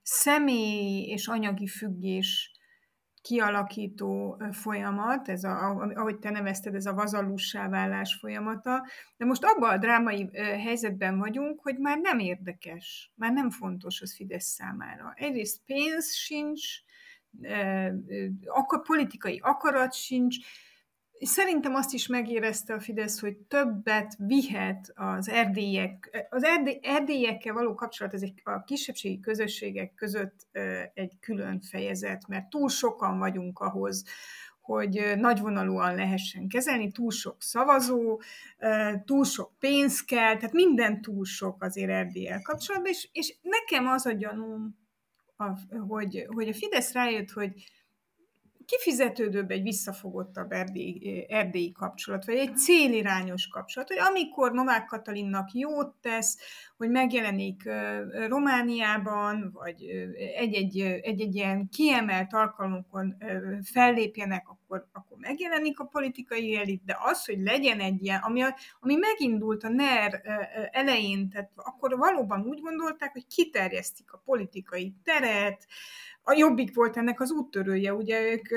[0.01, 2.56] személy és anyagi függés
[3.27, 8.85] kialakító folyamat, ez a, ahogy te nevezted, ez a vazalussá válás folyamata,
[9.17, 14.15] de most abban a drámai helyzetben vagyunk, hogy már nem érdekes, már nem fontos az
[14.15, 15.13] Fidesz számára.
[15.15, 16.63] Egyrészt pénz sincs,
[18.45, 20.37] akkor politikai akarat sincs,
[21.19, 27.73] Szerintem azt is megérezte a Fidesz, hogy többet vihet az erdélyek, az erdély, erdélyekkel való
[27.73, 30.47] kapcsolat, ez egy, a kisebbségi közösségek között
[30.93, 34.03] egy külön fejezet, mert túl sokan vagyunk ahhoz,
[34.61, 38.21] hogy nagyvonalúan lehessen kezelni, túl sok szavazó,
[39.05, 44.05] túl sok pénz kell, tehát minden túl sok azért Erdélyel kapcsolatban, és, és nekem az
[44.05, 44.77] a gyanúm,
[45.87, 47.51] hogy, hogy a Fidesz rájött, hogy
[48.67, 55.95] kifizetődőbb egy visszafogottabb erdélyi, erdélyi kapcsolat, vagy egy célirányos kapcsolat, hogy amikor Novák Katalinnak jót
[56.01, 56.37] tesz,
[56.77, 57.69] hogy megjelenik
[58.27, 59.83] Romániában, vagy
[60.35, 63.17] egy-egy, egy-egy ilyen kiemelt alkalmukon
[63.63, 68.41] fellépjenek, akkor, akkor megjelenik a politikai elit, de az, hogy legyen egy ilyen, ami,
[68.79, 70.21] ami megindult a NER
[70.71, 75.67] elején, tehát akkor valóban úgy gondolták, hogy kiterjesztik a politikai teret,
[76.29, 78.47] a Jobbik volt ennek az úttörője, ugye ők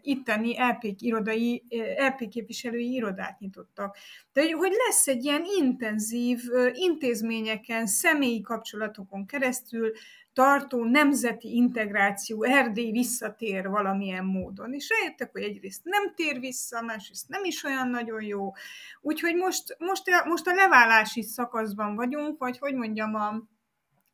[0.00, 1.64] itteni LP, irodai,
[1.96, 3.96] LP képviselői irodát nyitottak.
[4.32, 6.40] De hogy lesz egy ilyen intenzív
[6.72, 9.92] intézményeken, személyi kapcsolatokon keresztül
[10.32, 14.72] tartó nemzeti integráció, Erdély visszatér valamilyen módon.
[14.72, 18.52] És rájöttek, hogy egyrészt nem tér vissza, másrészt nem is olyan nagyon jó.
[19.00, 23.52] Úgyhogy most, most, most a leválási szakaszban vagyunk, vagy hogy mondjam, a,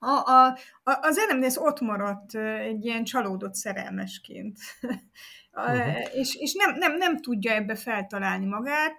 [0.03, 0.47] a, a,
[0.83, 4.59] a, az RMDS ott maradt egy ilyen csalódott szerelmesként,
[5.53, 6.15] uh-huh.
[6.15, 8.93] és, és nem, nem, nem tudja ebbe feltalálni magát.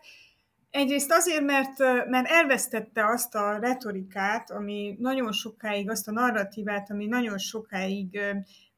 [0.70, 1.78] Egyrészt azért, mert,
[2.10, 8.20] mert elvesztette azt a retorikát, ami nagyon sokáig, azt a narratívát, ami nagyon sokáig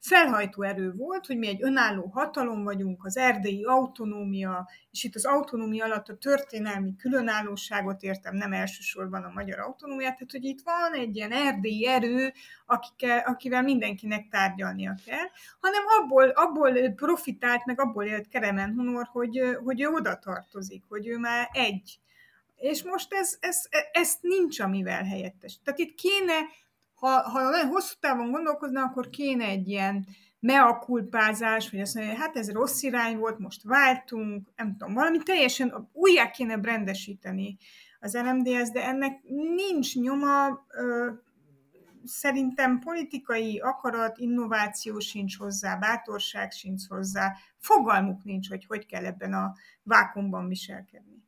[0.03, 5.25] felhajtó erő volt, hogy mi egy önálló hatalom vagyunk, az erdélyi autonómia, és itt az
[5.25, 10.93] autonómia alatt a történelmi különállóságot értem, nem elsősorban a magyar autonómiát, tehát hogy itt van
[10.93, 12.33] egy ilyen erdélyi erő,
[12.65, 15.27] akikkel, akivel mindenkinek tárgyalnia kell,
[15.59, 21.07] hanem abból, abból profitált, meg abból élt Keremen Honor, hogy, hogy ő oda tartozik, hogy
[21.07, 21.99] ő már egy.
[22.57, 25.59] És most ez, ez, ez nincs, amivel helyettes.
[25.63, 26.33] Tehát itt kéne
[27.07, 30.05] ha, ha nagyon hosszú távon gondolkozna, akkor kéne egy ilyen
[30.39, 35.17] mea kulpázás, hogy azt mondja, hát ez rossz irány volt, most váltunk, nem tudom, valami
[35.17, 37.57] teljesen újjá kéne brendesíteni
[37.99, 39.21] az LMDS, de ennek
[39.55, 41.11] nincs nyoma, ö,
[42.03, 49.33] szerintem politikai akarat, innováció sincs hozzá, bátorság sincs hozzá, fogalmuk nincs, hogy hogy kell ebben
[49.33, 51.23] a vákumban viselkedni.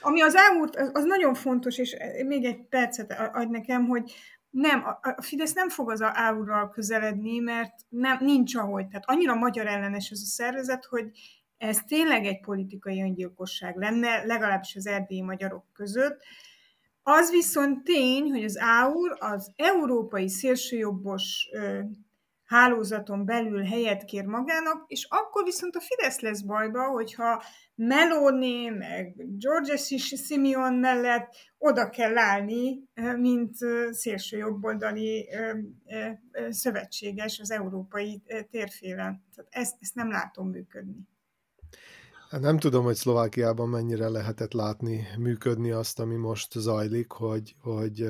[0.00, 4.14] Ami az elmúlt, az, az nagyon fontos, és még egy percet adj nekem, hogy
[4.60, 8.86] nem, a Fidesz nem fog az áurral közeledni, mert nem, nincs ahogy.
[8.88, 11.10] Tehát annyira magyar ellenes ez a szervezet, hogy
[11.56, 16.22] ez tényleg egy politikai öngyilkosság lenne, legalábbis az erdélyi magyarok között.
[17.02, 21.48] Az viszont tény, hogy az áur az európai szélsőjobbos
[22.48, 27.42] hálózaton belül helyet kér magának, és akkor viszont a Fidesz lesz bajba, hogyha
[27.74, 32.82] Meloni, meg George Simeon mellett oda kell állni,
[33.16, 33.56] mint
[33.90, 35.28] szélsőjobboldali
[36.48, 39.24] szövetséges az európai térfélen.
[39.34, 41.08] Tehát ezt, ezt nem látom működni.
[42.30, 48.02] Hát nem tudom, hogy Szlovákiában mennyire lehetett látni, működni azt, ami most zajlik, hogy, hogy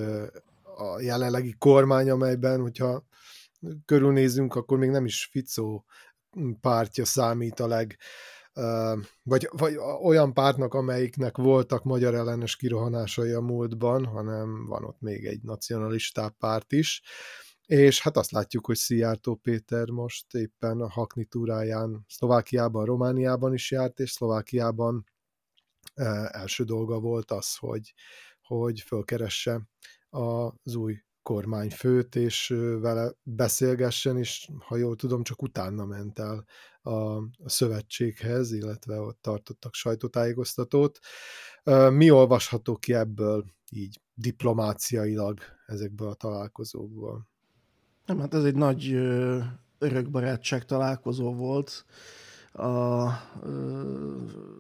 [0.77, 3.08] a jelenlegi kormány, amelyben, hogyha
[3.85, 5.85] körülnézünk, akkor még nem is Ficó
[6.61, 7.97] pártja számít a leg,
[9.23, 15.27] vagy, vagy olyan pártnak, amelyiknek voltak magyar ellenes kirohanásai a múltban, hanem van ott még
[15.27, 17.03] egy nacionalistább párt is,
[17.67, 23.71] és hát azt látjuk, hogy Szijjártó Péter most éppen a Hakni túráján Szlovákiában, Romániában is
[23.71, 25.07] járt, és Szlovákiában
[26.31, 27.95] első dolga volt az, hogy,
[28.43, 29.69] hogy fölkeresse
[30.11, 36.45] az új kormányfőt, és vele beszélgessen, és ha jól tudom, csak utána ment el
[36.83, 40.99] a, a szövetséghez, illetve ott tartottak sajtótájékoztatót.
[41.91, 47.29] Mi olvasható ki ebből így diplomáciailag ezekből a találkozókból?
[48.07, 48.93] Nem, hát ez egy nagy
[49.79, 51.85] örökbarátság találkozó volt
[52.53, 53.09] a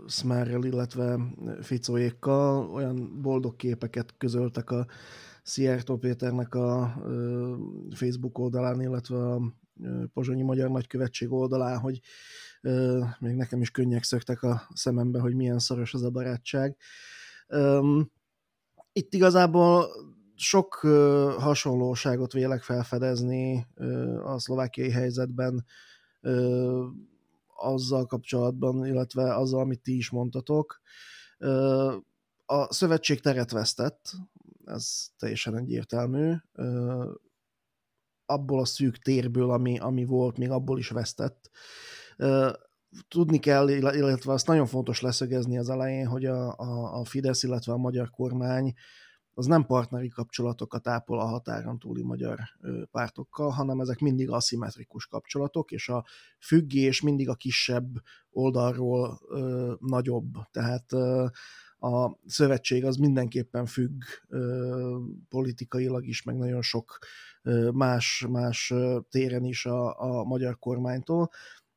[0.06, 1.18] Smerrel, illetve
[1.60, 2.70] Ficóékkal.
[2.70, 4.86] Olyan boldog képeket közöltek a
[5.48, 6.94] Szijjártó Péternek a
[7.94, 9.40] Facebook oldalán, illetve a
[10.12, 12.00] Pozsonyi Magyar Nagykövetség oldalán, hogy
[13.18, 16.76] még nekem is könnyek szöktek a szemembe, hogy milyen szoros az a barátság.
[18.92, 19.86] Itt igazából
[20.34, 20.74] sok
[21.38, 23.66] hasonlóságot vélek felfedezni
[24.24, 25.64] a szlovákiai helyzetben
[27.56, 30.80] azzal kapcsolatban, illetve azzal, amit ti is mondtatok.
[32.46, 34.12] A szövetség teret vesztett,
[34.68, 36.34] ez teljesen egyértelmű.
[38.26, 41.50] Abból a szűk térből, ami, ami volt, még abból is vesztett.
[43.08, 47.72] Tudni kell, illetve azt nagyon fontos leszögezni az elején, hogy a, a, a Fidesz, illetve
[47.72, 48.74] a magyar kormány
[49.38, 52.38] az nem partneri kapcsolatokat ápol a határon túli magyar
[52.90, 56.04] pártokkal, hanem ezek mindig aszimmetrikus kapcsolatok, és a
[56.38, 60.32] függés mindig a kisebb oldalról ö, nagyobb.
[60.50, 61.26] Tehát ö,
[61.80, 64.02] a szövetség az mindenképpen függ
[65.28, 66.98] politikailag is, meg nagyon sok
[67.72, 68.74] más, más
[69.10, 71.30] téren is a, a magyar kormánytól,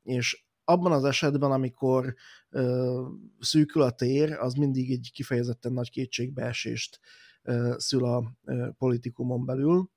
[0.04, 2.16] és abban az esetben, amikor
[2.50, 3.06] ö,
[3.40, 7.00] szűkül a tér, az mindig egy kifejezetten nagy kétségbeesést
[7.42, 9.90] ö, szül a ö, politikumon belül,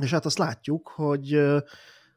[0.00, 1.58] és hát azt látjuk, hogy ö,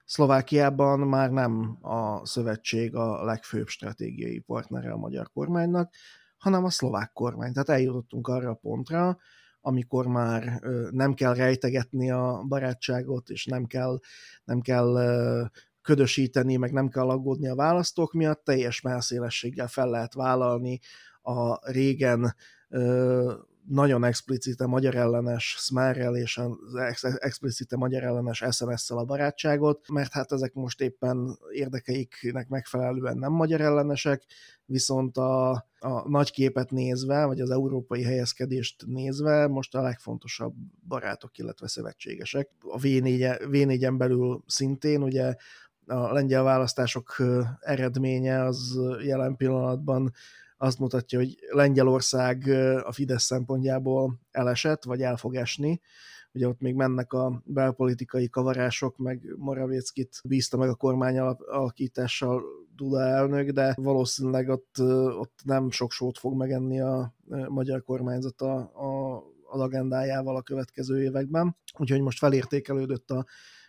[0.06, 5.94] Szlovákiában már nem a szövetség a legfőbb stratégiai partnere a magyar kormánynak,
[6.46, 7.54] hanem a szlovák kormány.
[7.54, 9.18] Tehát eljutottunk arra a pontra,
[9.62, 10.60] amikor már
[10.92, 14.00] nem kell rejtegetni a barátságot, és nem kell,
[14.44, 14.98] nem kell
[15.82, 20.80] ködösíteni, meg nem kell aggódni a választók miatt, teljes melszélességgel fel lehet vállalni
[21.22, 22.36] a régen
[23.68, 26.42] nagyon explicite magyar ellenes Smerrel és
[27.18, 33.62] explicite magyar ellenes SMS-szel a barátságot, mert hát ezek most éppen érdekeiknek megfelelően nem magyar
[33.62, 34.24] ellenesek,
[34.66, 35.50] viszont a,
[35.80, 40.54] a nagy képet nézve, vagy az európai helyezkedést nézve most a legfontosabb
[40.88, 42.50] barátok, illetve szövetségesek.
[42.60, 45.36] A V4, V4-en belül szintén ugye
[45.88, 47.16] a lengyel választások
[47.60, 50.14] eredménye az jelen pillanatban
[50.66, 52.48] azt mutatja, hogy Lengyelország
[52.84, 55.82] a Fidesz szempontjából elesett, vagy el fog esni,
[56.34, 62.44] ugye ott még mennek a belpolitikai kavarások, meg Moravéckit bízta meg a kormány alakítással
[62.76, 64.76] Duda elnök, de valószínűleg ott,
[65.20, 67.14] ott nem sok sót fog megenni a
[67.48, 71.56] magyar kormányzat a, a, az agendájával a következő években.
[71.78, 73.26] Úgyhogy most felértékelődött a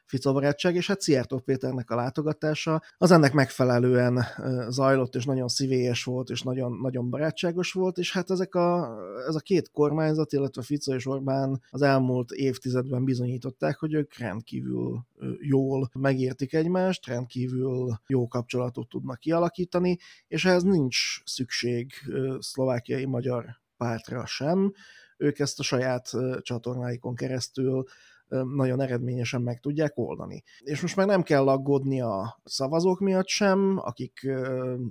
[0.06, 4.24] Fico barátság, és hát Szijjártó Péternek a látogatása az ennek megfelelően
[4.68, 8.96] zajlott, és nagyon szívélyes volt, és nagyon, nagyon barátságos volt, és hát ezek a,
[9.28, 15.06] ez a két kormányzat, illetve Fico és Orbán az elmúlt évtizedben bizonyították, hogy ők rendkívül
[15.40, 19.98] jól megértik egymást, rendkívül jó kapcsolatot tudnak kialakítani,
[20.28, 21.92] és ehhez nincs szükség
[22.38, 23.44] szlovákiai magyar
[23.76, 24.72] pártra sem,
[25.16, 27.84] ők ezt a saját csatornáikon keresztül
[28.28, 30.42] nagyon eredményesen meg tudják oldani.
[30.60, 34.28] És most már nem kell aggódni a szavazók miatt sem, akik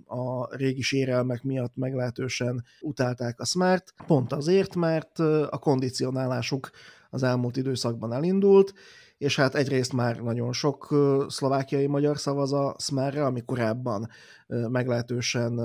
[0.06, 5.20] a régi sérelmek miatt meglehetősen utálták a Smart, pont azért, mert
[5.50, 6.70] a kondicionálásuk
[7.10, 8.74] az elmúlt időszakban elindult,
[9.18, 10.96] és hát egyrészt már nagyon sok
[11.28, 14.10] szlovákiai magyar szavaz a Smerre, ami korábban
[14.48, 15.60] meglehetősen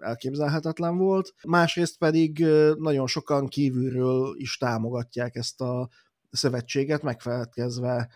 [0.00, 1.34] elképzelhetetlen volt.
[1.48, 2.46] Másrészt pedig
[2.78, 5.88] nagyon sokan kívülről is támogatják ezt a
[6.36, 8.08] szövetséget, megfeledkezve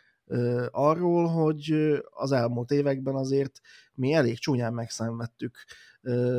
[0.71, 1.75] arról, hogy
[2.11, 3.61] az elmúlt években azért
[3.95, 5.57] mi elég csúnyán megszenvedtük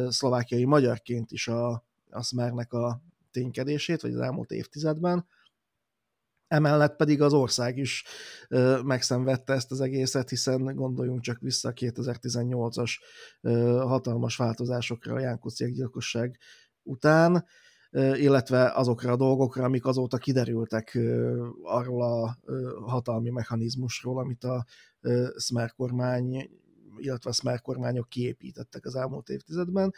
[0.08, 3.02] szlovákiai magyarként is a, a Smernek a
[3.32, 5.26] ténykedését, vagy az elmúlt évtizedben.
[6.48, 8.04] Emellett pedig az ország is
[8.84, 12.92] megszenvedte ezt az egészet, hiszen gondoljunk csak vissza a 2018-as
[13.88, 16.38] hatalmas változásokra a Jánkuciek gyilkosság
[16.84, 17.46] után,
[17.92, 20.98] illetve azokra a dolgokra, amik azóta kiderültek
[21.64, 22.38] arról a
[22.86, 24.66] hatalmi mechanizmusról, amit a
[25.38, 26.50] Smer kormány
[26.98, 29.94] illetve a Smer kormányok kiépítettek az elmúlt évtizedben.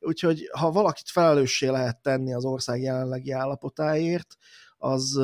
[0.00, 4.36] Úgyhogy ha valakit felelőssé lehet tenni az ország jelenlegi állapotáért,
[4.82, 5.20] az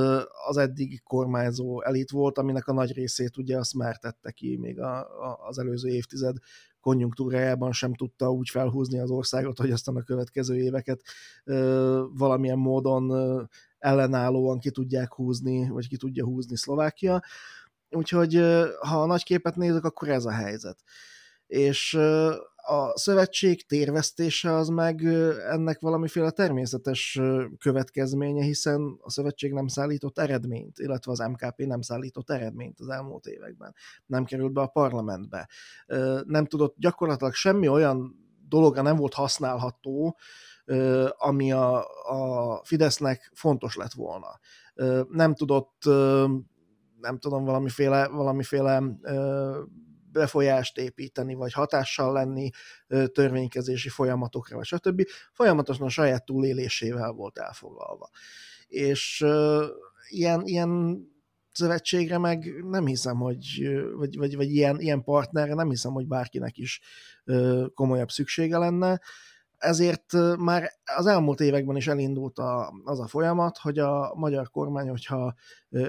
[0.46, 4.80] az eddig kormányzó elit volt, aminek a nagy részét ugye a Smer tette ki még
[4.80, 6.36] a, a, az előző évtized
[6.86, 11.02] konjunktúrájában sem tudta úgy felhúzni az országot, hogy aztán a következő éveket
[12.12, 13.12] valamilyen módon
[13.78, 17.22] ellenállóan ki tudják húzni, vagy ki tudja húzni Szlovákia.
[17.90, 18.34] Úgyhogy
[18.80, 20.78] ha a nagy képet nézzük, akkor ez a helyzet.
[21.46, 21.98] És
[22.66, 25.04] a szövetség térvesztése az meg
[25.50, 27.20] ennek valamiféle természetes
[27.58, 33.26] következménye, hiszen a szövetség nem szállított eredményt, illetve az MKP nem szállított eredményt az elmúlt
[33.26, 33.74] években.
[34.06, 35.48] Nem került be a parlamentbe.
[36.24, 40.18] Nem tudott gyakorlatilag semmi olyan dologra nem volt használható,
[41.16, 44.38] ami a, a Fidesznek fontos lett volna.
[45.10, 45.82] Nem tudott
[47.00, 48.82] nem tudom, valamiféle, valamiféle
[50.16, 52.50] befolyást építeni, vagy hatással lenni
[53.12, 55.02] törvénykezési folyamatokra, vagy stb.
[55.32, 58.10] Folyamatosan a saját túlélésével volt elfoglalva.
[58.66, 59.24] És
[60.08, 61.00] ilyen, ilyen
[61.52, 66.58] szövetségre meg nem hiszem, hogy, vagy, vagy, vagy ilyen, ilyen partnerre nem hiszem, hogy bárkinek
[66.58, 66.80] is
[67.74, 69.00] komolyabb szüksége lenne.
[69.56, 74.88] Ezért már az elmúlt években is elindult a, az a folyamat, hogy a magyar kormány,
[74.88, 75.34] hogyha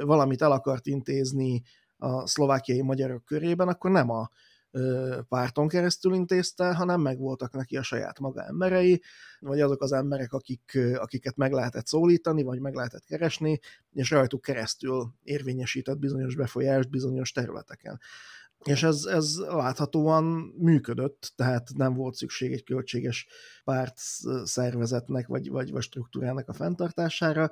[0.02, 1.62] valamit el akart intézni
[1.98, 4.30] a szlovákiai magyarok körében, akkor nem a
[5.30, 9.02] párton keresztül intézte, hanem megvoltak neki a saját maga emberei,
[9.40, 13.60] vagy azok az emberek, akik, akiket meg lehetett szólítani, vagy meg lehetett keresni,
[13.92, 18.00] és rajtuk keresztül érvényesített bizonyos befolyást bizonyos területeken
[18.64, 20.24] és ez, ez láthatóan
[20.58, 23.28] működött, tehát nem volt szükség egy költséges
[23.64, 23.98] párt
[24.44, 27.52] szervezetnek, vagy, vagy, vagy struktúrának a fenntartására.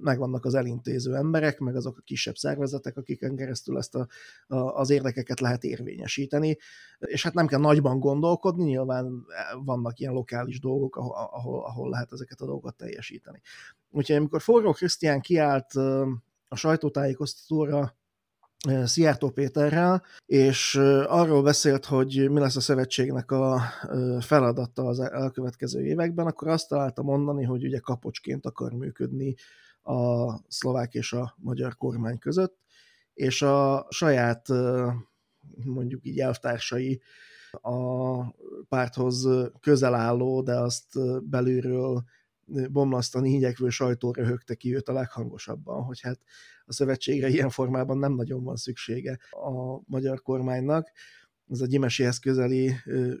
[0.00, 4.06] Megvannak az elintéző emberek, meg azok a kisebb szervezetek, akiken keresztül ezt a,
[4.46, 6.58] a, az érdekeket lehet érvényesíteni,
[6.98, 9.24] és hát nem kell nagyban gondolkodni, nyilván
[9.64, 13.40] vannak ilyen lokális dolgok, ahol, ahol lehet ezeket a dolgokat teljesíteni.
[13.90, 15.74] Úgyhogy amikor Forró Krisztián kiállt
[16.48, 17.96] a sajtótájékoztatóra
[18.84, 20.74] Szijjártó Péterrel, és
[21.06, 23.60] arról beszélt, hogy mi lesz a szövetségnek a
[24.20, 29.34] feladata az elkövetkező években, akkor azt találta mondani, hogy ugye kapocsként akar működni
[29.82, 32.56] a szlovák és a magyar kormány között,
[33.14, 34.48] és a saját
[35.64, 37.00] mondjuk így elvtársai
[37.50, 38.18] a
[38.68, 39.28] párthoz
[39.60, 40.98] közel álló, de azt
[41.28, 42.04] belülről
[42.70, 46.20] bomlasztani igyekvő sajtó röhögte ki őt a leghangosabban, hogy hát
[46.64, 50.90] a szövetségre ilyen formában nem nagyon van szüksége a magyar kormánynak.
[51.48, 52.72] Ez a gyimeséhez közeli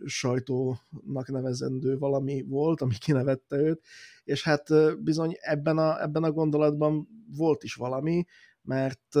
[0.04, 3.80] sajtónak nevezendő valami volt, ami kinevette őt,
[4.24, 4.68] és hát
[5.02, 8.24] bizony ebben a, ebben a gondolatban volt is valami,
[8.62, 9.14] mert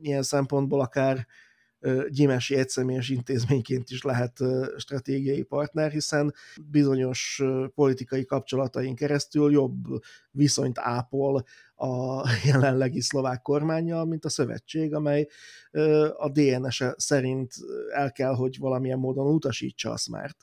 [0.00, 1.26] ilyen szempontból akár
[2.08, 4.38] gyimesi egyszemélyes intézményként is lehet
[4.76, 6.34] stratégiai partner, hiszen
[6.70, 7.42] bizonyos
[7.74, 9.84] politikai kapcsolataink keresztül jobb
[10.30, 15.28] viszonyt ápol a jelenlegi szlovák kormányjal, mint a szövetség, amely
[16.16, 17.54] a DNS-e szerint
[17.94, 20.36] el kell, hogy valamilyen módon utasítsa a smart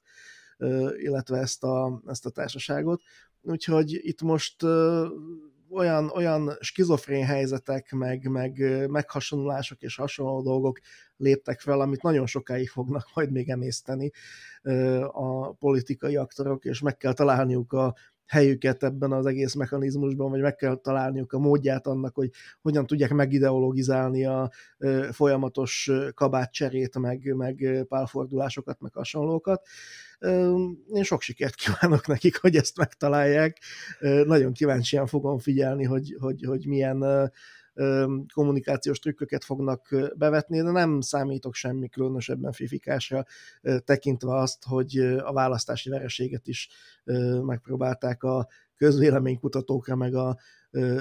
[0.97, 3.01] illetve ezt a, ezt a társaságot.
[3.41, 4.63] Úgyhogy itt most
[5.69, 8.57] olyan, olyan skizofrén helyzetek, meg, meg
[8.89, 10.79] meghasonlások és hasonló dolgok
[11.23, 14.11] léptek fel, amit nagyon sokáig fognak majd még emészteni
[15.11, 17.93] a politikai aktorok, és meg kell találniuk a
[18.25, 22.29] helyüket ebben az egész mechanizmusban, vagy meg kell találniuk a módját annak, hogy
[22.61, 24.51] hogyan tudják megideologizálni a
[25.11, 29.67] folyamatos kabátcserét, meg, meg pálfordulásokat, meg hasonlókat.
[30.93, 33.57] Én sok sikert kívánok nekik, hogy ezt megtalálják.
[34.25, 37.31] Nagyon kíváncsian fogom figyelni, hogy, hogy, hogy milyen
[38.33, 43.25] kommunikációs trükköket fognak bevetni, de nem számítok semmi különösebben fifikásra,
[43.85, 46.69] tekintve azt, hogy a választási vereséget is
[47.41, 50.37] megpróbálták a közvéleménykutatókra, meg a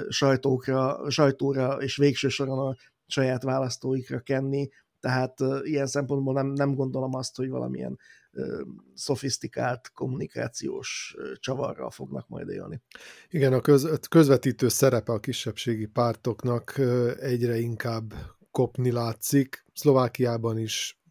[0.09, 2.75] sajtókra, sajtóra és végső soron a
[3.07, 4.69] saját választóikra kenni,
[4.99, 7.99] tehát ilyen szempontból nem, nem gondolom azt, hogy valamilyen
[8.93, 12.81] szofisztikált kommunikációs csavarral fognak majd élni.
[13.29, 16.79] Igen, a köz, közvetítő szerepe a kisebbségi pártoknak
[17.19, 18.13] egyre inkább
[18.51, 19.65] kopni látszik.
[19.73, 21.01] Szlovákiában is,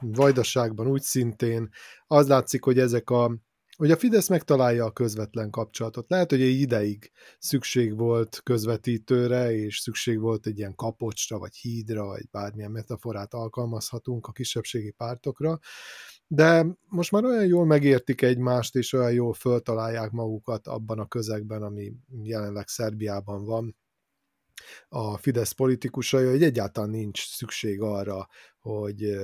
[0.00, 1.68] Vajdaságban úgy szintén.
[2.06, 3.44] Az látszik, hogy ezek a
[3.76, 6.10] hogy a Fidesz megtalálja a közvetlen kapcsolatot.
[6.10, 12.04] Lehet, hogy egy ideig szükség volt közvetítőre, és szükség volt egy ilyen kapocsra, vagy hídra,
[12.04, 15.58] vagy bármilyen metaforát alkalmazhatunk a kisebbségi pártokra,
[16.26, 21.62] de most már olyan jól megértik egymást, és olyan jól föltalálják magukat abban a közegben,
[21.62, 23.76] ami jelenleg Szerbiában van,
[24.88, 29.16] a Fidesz politikusai, hogy egyáltalán nincs szükség arra, hogy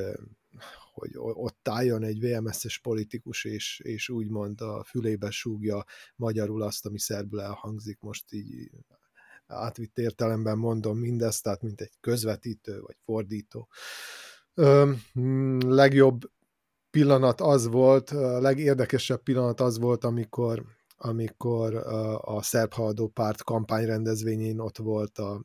[0.92, 5.84] hogy ott álljon egy VMS-es politikus, és, és úgymond a fülébe súgja
[6.16, 8.70] magyarul azt, ami szerbül elhangzik, most így
[9.46, 13.68] átvitt értelemben mondom mindezt, tehát mint egy közvetítő vagy fordító.
[14.54, 14.92] Ö,
[15.66, 16.30] legjobb
[16.92, 20.64] pillanat az volt, a legérdekesebb pillanat az volt, amikor,
[20.96, 21.74] amikor
[22.20, 25.44] a szerb haladó párt kampányrendezvényén ott volt a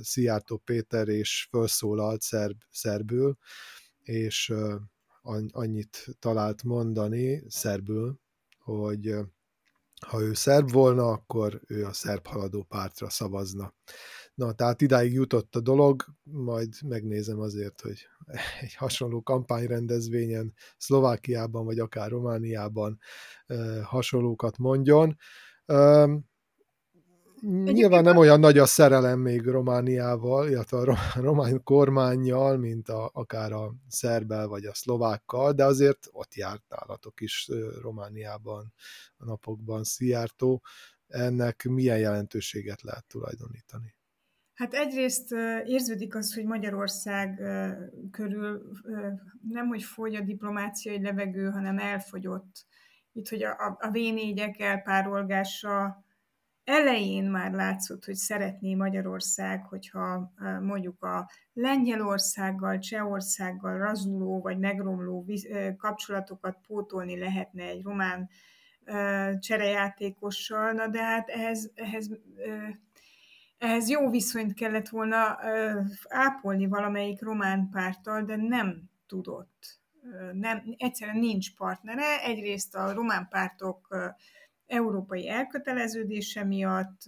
[0.00, 3.36] Szijjártó Péter, és felszólalt szerb, szerbül,
[4.02, 4.52] és
[5.50, 8.20] annyit talált mondani szerbül,
[8.58, 9.14] hogy
[10.06, 13.74] ha ő szerb volna, akkor ő a szerb haladó pártra szavazna.
[14.34, 18.06] Na, tehát idáig jutott a dolog, majd megnézem azért, hogy
[18.60, 22.98] egy hasonló kampányrendezvényen Szlovákiában, vagy akár Romániában
[23.82, 25.16] hasonlókat mondjon.
[27.64, 33.52] Nyilván nem olyan nagy a szerelem még Romániával, illetve a román kormányjal, mint a, akár
[33.52, 37.50] a szerbel vagy a szlovákkal, de azért ott járt nálatok is
[37.80, 38.72] Romániában
[39.16, 40.62] a napokban Szijjártó.
[41.06, 43.94] Ennek milyen jelentőséget lehet tulajdonítani?
[44.60, 45.32] Hát egyrészt
[45.64, 47.42] érződik az, hogy Magyarország
[48.10, 48.62] körül
[49.48, 52.66] nem, hogy fogy a diplomáciai levegő, hanem elfogyott.
[53.12, 56.04] Itt, hogy a, a V4-ek elpárolgása
[56.64, 65.26] elején már látszott, hogy szeretné Magyarország, hogyha mondjuk a Lengyelországgal, Csehországgal razuló vagy megromló
[65.76, 68.28] kapcsolatokat pótolni lehetne egy román
[69.38, 72.10] cserejátékossal, na de hát ehhez, ehhez,
[73.60, 75.38] ehhez jó viszonyt kellett volna
[76.08, 79.80] ápolni valamelyik román párttal, de nem tudott.
[80.32, 82.22] Nem, egyszerűen nincs partnere.
[82.24, 83.96] Egyrészt a román pártok
[84.66, 87.00] európai elköteleződése miatt,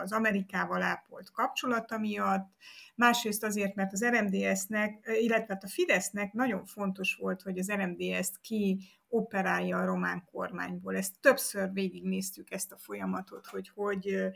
[0.00, 2.50] az Amerikával ápolt kapcsolata miatt,
[2.94, 8.40] másrészt azért, mert az RMDS-nek, illetve hát a Fidesznek nagyon fontos volt, hogy az RMDS-t
[8.40, 8.78] ki
[9.08, 10.96] operálja a román kormányból.
[10.96, 14.32] Ezt többször végignéztük ezt a folyamatot, hogy hogy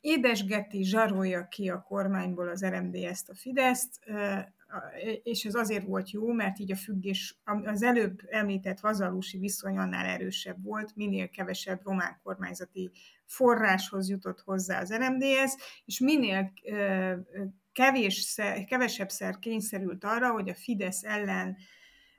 [0.00, 4.00] édesgeti, zsarolja ki a kormányból az RMDS-t, a Fideszt,
[5.22, 10.06] és ez azért volt jó, mert így a függés, az előbb említett vazalusi viszony annál
[10.06, 12.90] erősebb volt, minél kevesebb román kormányzati
[13.26, 15.52] forráshoz jutott hozzá az RMDS,
[15.84, 16.52] és minél
[17.72, 21.56] kevés, kevesebb szer kényszerült arra, hogy a Fidesz ellen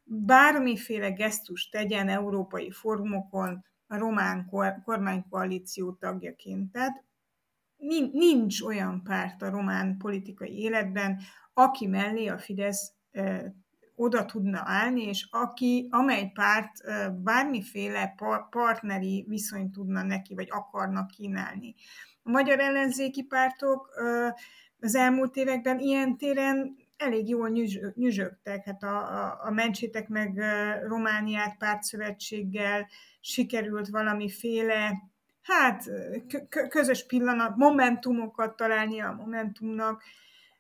[0.04, 4.50] bármiféle gesztus tegyen európai fórumokon a román
[4.84, 6.72] kormánykoalíció tagjaként.
[6.72, 7.04] Tehát
[8.12, 11.20] nincs olyan párt a román politikai életben,
[11.54, 12.94] aki mellé a Fidesz
[13.96, 16.72] oda tudna állni, és aki, amely párt
[17.24, 18.16] bármiféle
[18.50, 21.76] partneri viszonyt tudna neki, vagy akarnak kínálni.
[22.24, 23.90] A magyar ellenzéki pártok
[24.80, 27.50] az elmúlt években ilyen téren elég jól
[27.96, 28.66] nyüzsögtek.
[28.66, 30.44] Hát a, a, a Mencsétek meg
[30.88, 32.88] Romániát pártszövetséggel
[33.20, 34.94] sikerült valamiféle
[35.42, 35.84] hát
[36.70, 40.04] közös pillanat, momentumokat találni a Momentumnak,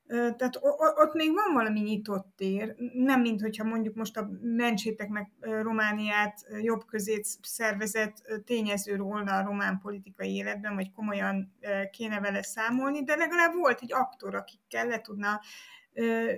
[0.07, 0.59] tehát
[0.95, 6.39] ott még van valami nyitott tér, nem mint hogyha mondjuk most a Mencsétek meg Romániát
[6.61, 11.53] jobb közét szervezett tényező volna a román politikai életben, vagy komolyan
[11.91, 15.41] kéne vele számolni, de legalább volt egy aktor, akikkel le tudna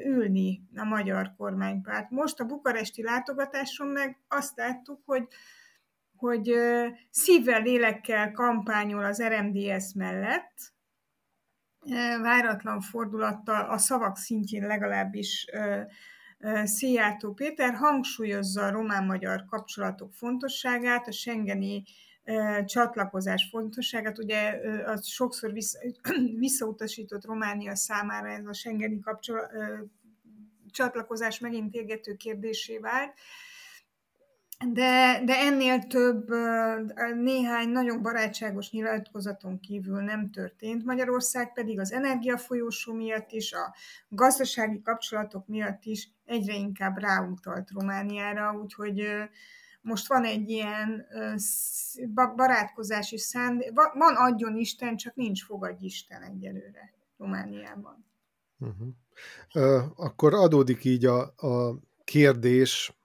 [0.06, 2.10] ülni a magyar kormánypárt.
[2.10, 5.28] Most a bukaresti látogatáson meg azt láttuk, hogy
[6.18, 6.54] hogy
[7.10, 10.54] szívvel, lélekkel kampányol az RMDS mellett,
[12.22, 15.46] váratlan fordulattal a szavak szintjén legalábbis
[16.64, 21.84] Szijjártó Péter hangsúlyozza a román-magyar kapcsolatok fontosságát, a Schengeni
[22.66, 24.20] csatlakozás fontosságát.
[24.20, 25.80] Ugye az sokszor vissza,
[26.40, 29.52] visszautasított Románia számára ez a Schengeni kapcsolat,
[30.72, 33.14] csatlakozás megint égető kérdésé vált
[34.66, 36.30] de, de ennél több,
[37.16, 40.86] néhány nagyon barátságos nyilatkozaton kívül nem történt.
[40.86, 43.76] Magyarország pedig az energiafolyósó miatt is, a
[44.10, 49.08] gazdasági kapcsolatok miatt is egyre inkább ráutalt Romániára, úgyhogy
[49.88, 51.08] most van egy ilyen
[52.36, 58.06] barátkozási szándék, van adjon Isten, csak nincs fogadj Isten egyelőre Romániában.
[58.58, 58.94] Uh-huh.
[59.96, 62.98] Akkor adódik így a, a kérdés,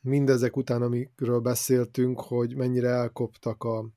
[0.00, 3.88] mindezek után, amikről beszéltünk, hogy mennyire elkoptak a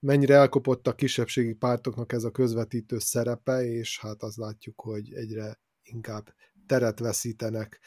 [0.00, 5.60] mennyire elkopott a kisebbségi pártoknak ez a közvetítő szerepe, és hát azt látjuk, hogy egyre
[5.82, 6.34] inkább
[6.66, 7.80] teret veszítenek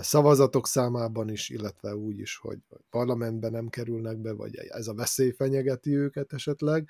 [0.00, 2.58] szavazatok számában is, illetve úgy is, hogy
[2.90, 6.88] parlamentben nem kerülnek be, vagy ez a veszély fenyegeti őket esetleg.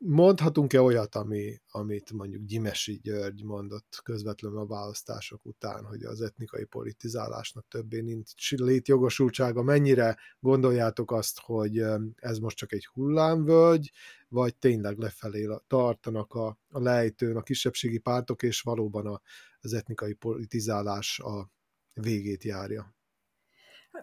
[0.00, 6.64] Mondhatunk-e olyat, ami, amit mondjuk Gyimesi György mondott közvetlenül a választások után, hogy az etnikai
[6.64, 9.62] politizálásnak többé nincs létjogosultsága?
[9.62, 11.84] Mennyire gondoljátok azt, hogy
[12.16, 13.90] ez most csak egy hullámvölgy,
[14.28, 19.20] vagy tényleg lefelé tartanak a, a lejtőn a kisebbségi pártok, és valóban a,
[19.60, 21.50] az etnikai politizálás a
[21.94, 22.96] végét járja?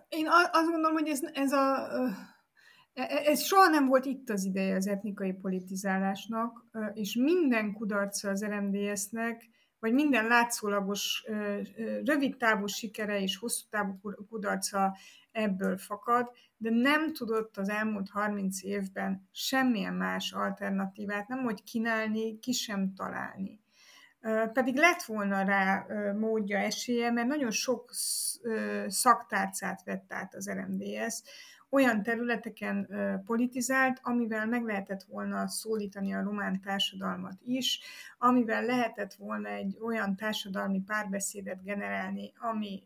[0.09, 1.87] Én azt gondolom, hogy ez, ez a
[3.03, 9.49] ez soha nem volt itt az ideje az etnikai politizálásnak, és minden kudarca az RMDS-nek,
[9.79, 11.23] vagy minden látszólagos,
[12.03, 14.97] rövid távú sikere és hosszú távú kudarca
[15.31, 22.39] ebből fakad, de nem tudott az elmúlt 30 évben semmilyen más alternatívát, nem hogy kínálni,
[22.39, 23.63] ki sem találni.
[24.53, 25.85] Pedig lett volna rá
[26.17, 27.89] módja, esélye, mert nagyon sok
[28.87, 31.21] szaktárcát vett át az RMDS,
[31.76, 32.88] olyan területeken
[33.26, 37.80] politizált, amivel meg lehetett volna szólítani a román társadalmat is,
[38.17, 42.84] amivel lehetett volna egy olyan társadalmi párbeszédet generálni, ami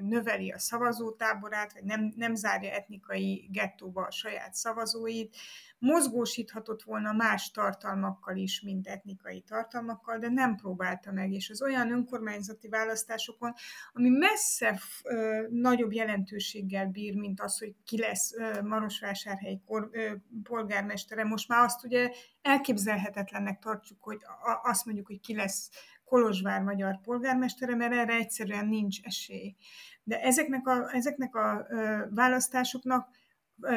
[0.00, 5.36] növeli a szavazótáborát, vagy nem, nem zárja etnikai gettóba a saját szavazóit,
[5.78, 11.92] mozgósíthatott volna más tartalmakkal is, mint etnikai tartalmakkal, de nem próbálta meg, és az olyan
[11.92, 13.52] önkormányzati választásokon,
[13.92, 20.12] ami messze ö, nagyobb jelentőséggel bír, mint az, hogy ki lesz ö, Marosvásárhelyi kor, ö,
[20.42, 22.10] polgármestere, most már azt ugye
[22.42, 25.70] elképzelhetetlennek tartjuk, hogy a, azt mondjuk, hogy ki lesz
[26.04, 29.54] Kolozsvár magyar polgármestere, mert erre egyszerűen nincs esély.
[30.02, 31.66] De ezeknek a, ezeknek a
[32.10, 33.08] választásoknak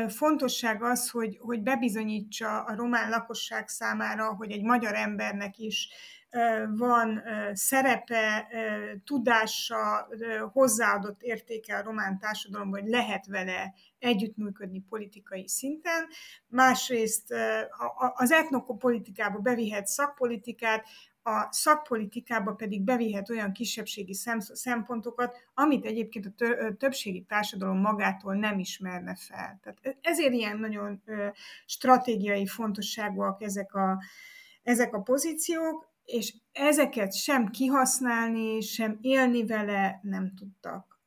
[0.08, 5.90] fontosság az, hogy, hogy bebizonyítsa a román lakosság számára, hogy egy magyar embernek is
[6.76, 7.24] van
[7.54, 8.48] szerepe,
[9.06, 10.08] tudása,
[10.52, 16.08] hozzáadott értéke a román társadalomban, hogy lehet vele együttműködni politikai szinten.
[16.48, 17.34] Másrészt
[18.14, 20.88] az etnokopolitikába bevihet szakpolitikát,
[21.28, 26.46] a szakpolitikába pedig bevihet olyan kisebbségi szempontokat, amit egyébként a
[26.78, 29.60] többségi társadalom magától nem ismerne fel.
[29.64, 31.04] Tehát e-, ezért ilyen nagyon
[31.66, 34.04] stratégiai fontosságúak ezek a,
[34.64, 41.02] ezek a pozíciók, és ezeket sem kihasználni, sem élni vele nem tudtak.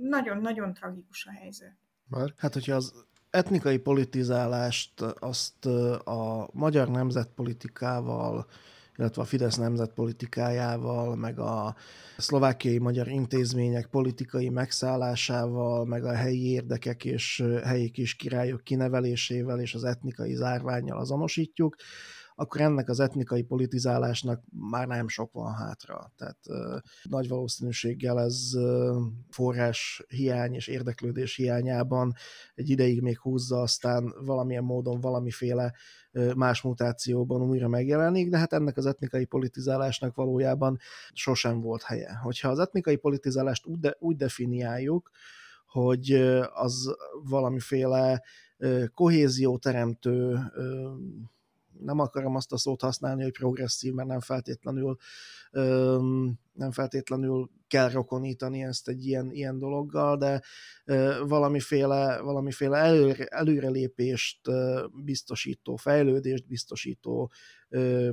[0.00, 1.76] Nagyon-nagyon tragikus a helyzet.
[2.08, 2.34] Már?
[2.36, 5.66] Hát, hogyha az etnikai politizálást azt
[6.04, 8.46] a magyar nemzetpolitikával
[8.98, 11.76] illetve a Fidesz nemzetpolitikájával, meg a
[12.16, 19.74] szlovákiai magyar intézmények politikai megszállásával, meg a helyi érdekek és helyi kis királyok kinevelésével és
[19.74, 21.76] az etnikai zárványjal azonosítjuk,
[22.38, 26.12] akkor ennek az etnikai politizálásnak már nem sok van hátra.
[26.16, 26.38] Tehát
[27.02, 28.50] nagy valószínűséggel ez
[29.30, 32.14] forrás hiány és érdeklődés hiányában
[32.54, 35.74] egy ideig még húzza, aztán valamilyen módon valamiféle
[36.36, 40.78] más mutációban újra megjelenik, de hát ennek az etnikai politizálásnak valójában
[41.12, 42.14] sosem volt helye.
[42.22, 45.10] Hogyha az etnikai politizálást úgy, de, úgy definiáljuk,
[45.66, 46.12] hogy
[46.54, 48.22] az valamiféle
[48.94, 50.38] kohézióteremtő
[51.80, 54.96] nem akarom azt a szót használni, hogy progresszív, mert nem feltétlenül,
[56.52, 60.42] nem feltétlenül kell rokonítani ezt egy ilyen, ilyen dologgal, de
[61.26, 64.40] valamiféle, valamiféle előre, előrelépést
[65.04, 67.30] biztosító, fejlődést biztosító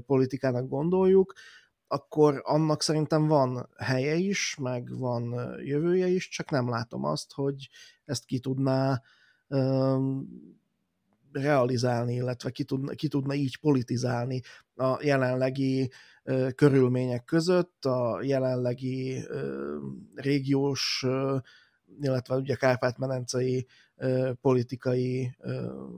[0.06, 1.34] politikának gondoljuk,
[1.88, 7.70] akkor annak szerintem van helye is, meg van jövője is, csak nem látom azt, hogy
[8.06, 9.02] ezt ki tudná
[11.34, 14.42] realizálni, illetve ki tudna, ki tudna így politizálni
[14.76, 15.92] a jelenlegi
[16.24, 19.78] ö, körülmények között, a jelenlegi ö,
[20.16, 21.38] régiós, ö,
[22.00, 23.68] illetve ugye kárpát-medencei
[24.42, 25.36] politikai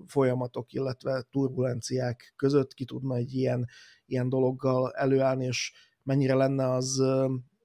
[0.07, 3.67] folyamatok, illetve turbulenciák között ki tudna egy ilyen,
[4.05, 5.73] ilyen dologgal előállni, és
[6.03, 7.03] mennyire lenne az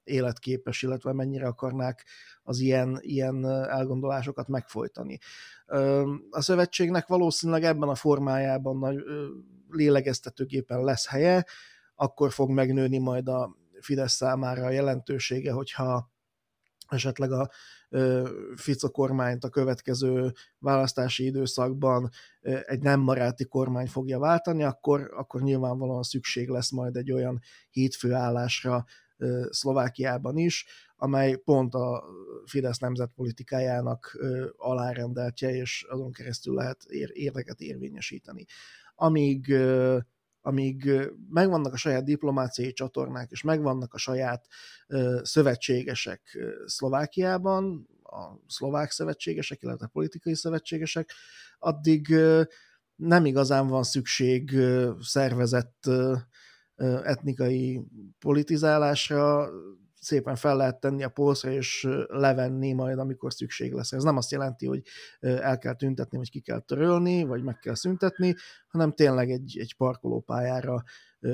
[0.03, 2.05] életképes, illetve mennyire akarnák
[2.43, 5.19] az ilyen, ilyen elgondolásokat megfojtani.
[6.29, 9.03] A szövetségnek valószínűleg ebben a formájában nagy
[9.69, 11.45] lélegeztetőgépen lesz helye,
[11.95, 16.11] akkor fog megnőni majd a Fidesz számára a jelentősége, hogyha
[16.87, 17.49] esetleg a
[18.55, 22.09] Fico kormányt a következő választási időszakban
[22.65, 27.39] egy nem maráti kormány fogja váltani, akkor, akkor nyilvánvalóan szükség lesz majd egy olyan
[27.69, 28.85] hétfőállásra
[29.49, 30.65] Szlovákiában is,
[30.95, 32.03] amely pont a
[32.45, 34.17] Fidesz nemzetpolitikájának
[34.57, 38.45] alárendeltje, és azon keresztül lehet érdeket érvényesíteni.
[38.95, 39.55] Amíg
[40.43, 40.91] amíg
[41.29, 44.47] megvannak a saját diplomáciai csatornák, és megvannak a saját
[45.21, 51.11] szövetségesek Szlovákiában, a szlovák szövetségesek, illetve politikai szövetségesek,
[51.59, 52.15] addig
[52.95, 54.57] nem igazán van szükség
[55.01, 55.89] szervezett
[57.03, 57.81] etnikai
[58.19, 59.49] politizálásra,
[60.01, 63.91] szépen fel lehet tenni a polcra, és levenni majd, amikor szükség lesz.
[63.91, 64.81] Ez nem azt jelenti, hogy
[65.19, 68.35] el kell tüntetni, vagy ki kell törölni, vagy meg kell szüntetni,
[68.67, 70.83] hanem tényleg egy, egy parkolópályára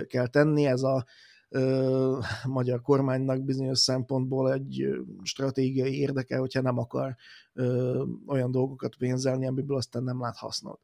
[0.08, 0.66] kell tenni.
[0.66, 1.06] Ez a
[1.50, 4.88] ö, magyar kormánynak bizonyos szempontból egy
[5.24, 7.16] stratégiai érdeke, hogyha nem akar
[7.54, 10.80] ö, olyan dolgokat pénzelni, amiből aztán nem lát hasznot.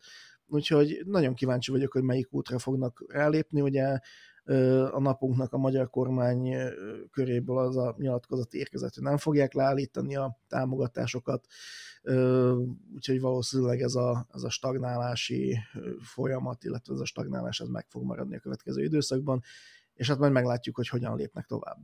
[0.45, 3.61] Úgyhogy nagyon kíváncsi vagyok, hogy melyik útra fognak rálépni.
[3.61, 3.99] Ugye
[4.91, 6.55] a napunknak a magyar kormány
[7.11, 11.45] köréből az a nyilatkozat érkezett, hogy nem fogják leállítani a támogatásokat,
[12.93, 15.57] úgyhogy valószínűleg ez a, ez a stagnálási
[16.01, 19.43] folyamat, illetve ez a stagnálás ez meg fog maradni a következő időszakban,
[19.93, 21.77] és hát majd meglátjuk, hogy hogyan lépnek tovább.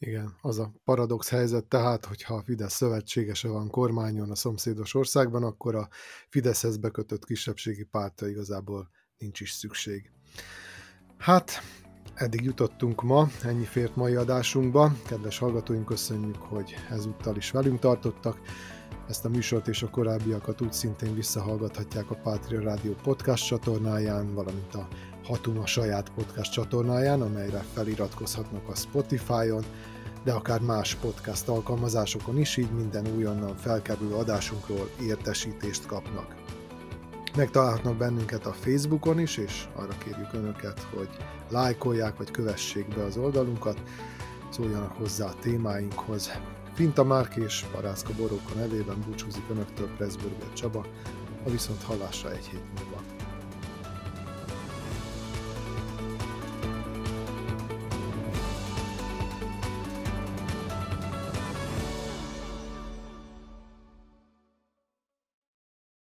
[0.00, 5.42] Igen, az a paradox helyzet tehát, hogyha a Fidesz szövetségese van kormányon a szomszédos országban,
[5.42, 5.88] akkor a
[6.28, 10.10] Fideszhez bekötött kisebbségi párta igazából nincs is szükség.
[11.18, 11.62] Hát,
[12.14, 14.92] eddig jutottunk ma, ennyi fért mai adásunkba.
[15.06, 18.40] Kedves hallgatóink, köszönjük, hogy ezúttal is velünk tartottak.
[19.08, 24.74] Ezt a műsort és a korábbiakat úgy szintén visszahallgathatják a Pátria Rádió podcast csatornáján, valamint
[24.74, 24.88] a
[25.24, 29.64] Hatuma saját podcast csatornáján, amelyre feliratkozhatnak a Spotify-on,
[30.24, 36.47] de akár más podcast alkalmazásokon is, így minden újonnan felkerülő adásunkról értesítést kapnak.
[37.38, 41.08] Megtalálhatnak bennünket a Facebookon is, és arra kérjük Önöket, hogy
[41.50, 43.82] lájkolják vagy kövessék be az oldalunkat,
[44.50, 46.30] szóljanak hozzá a témáinkhoz.
[46.74, 50.86] Finta Márk és Parászka Boróka nevében búcsúzik Önöktől Pressburger Csaba,
[51.46, 53.17] a viszont hallásra egy hét múlva.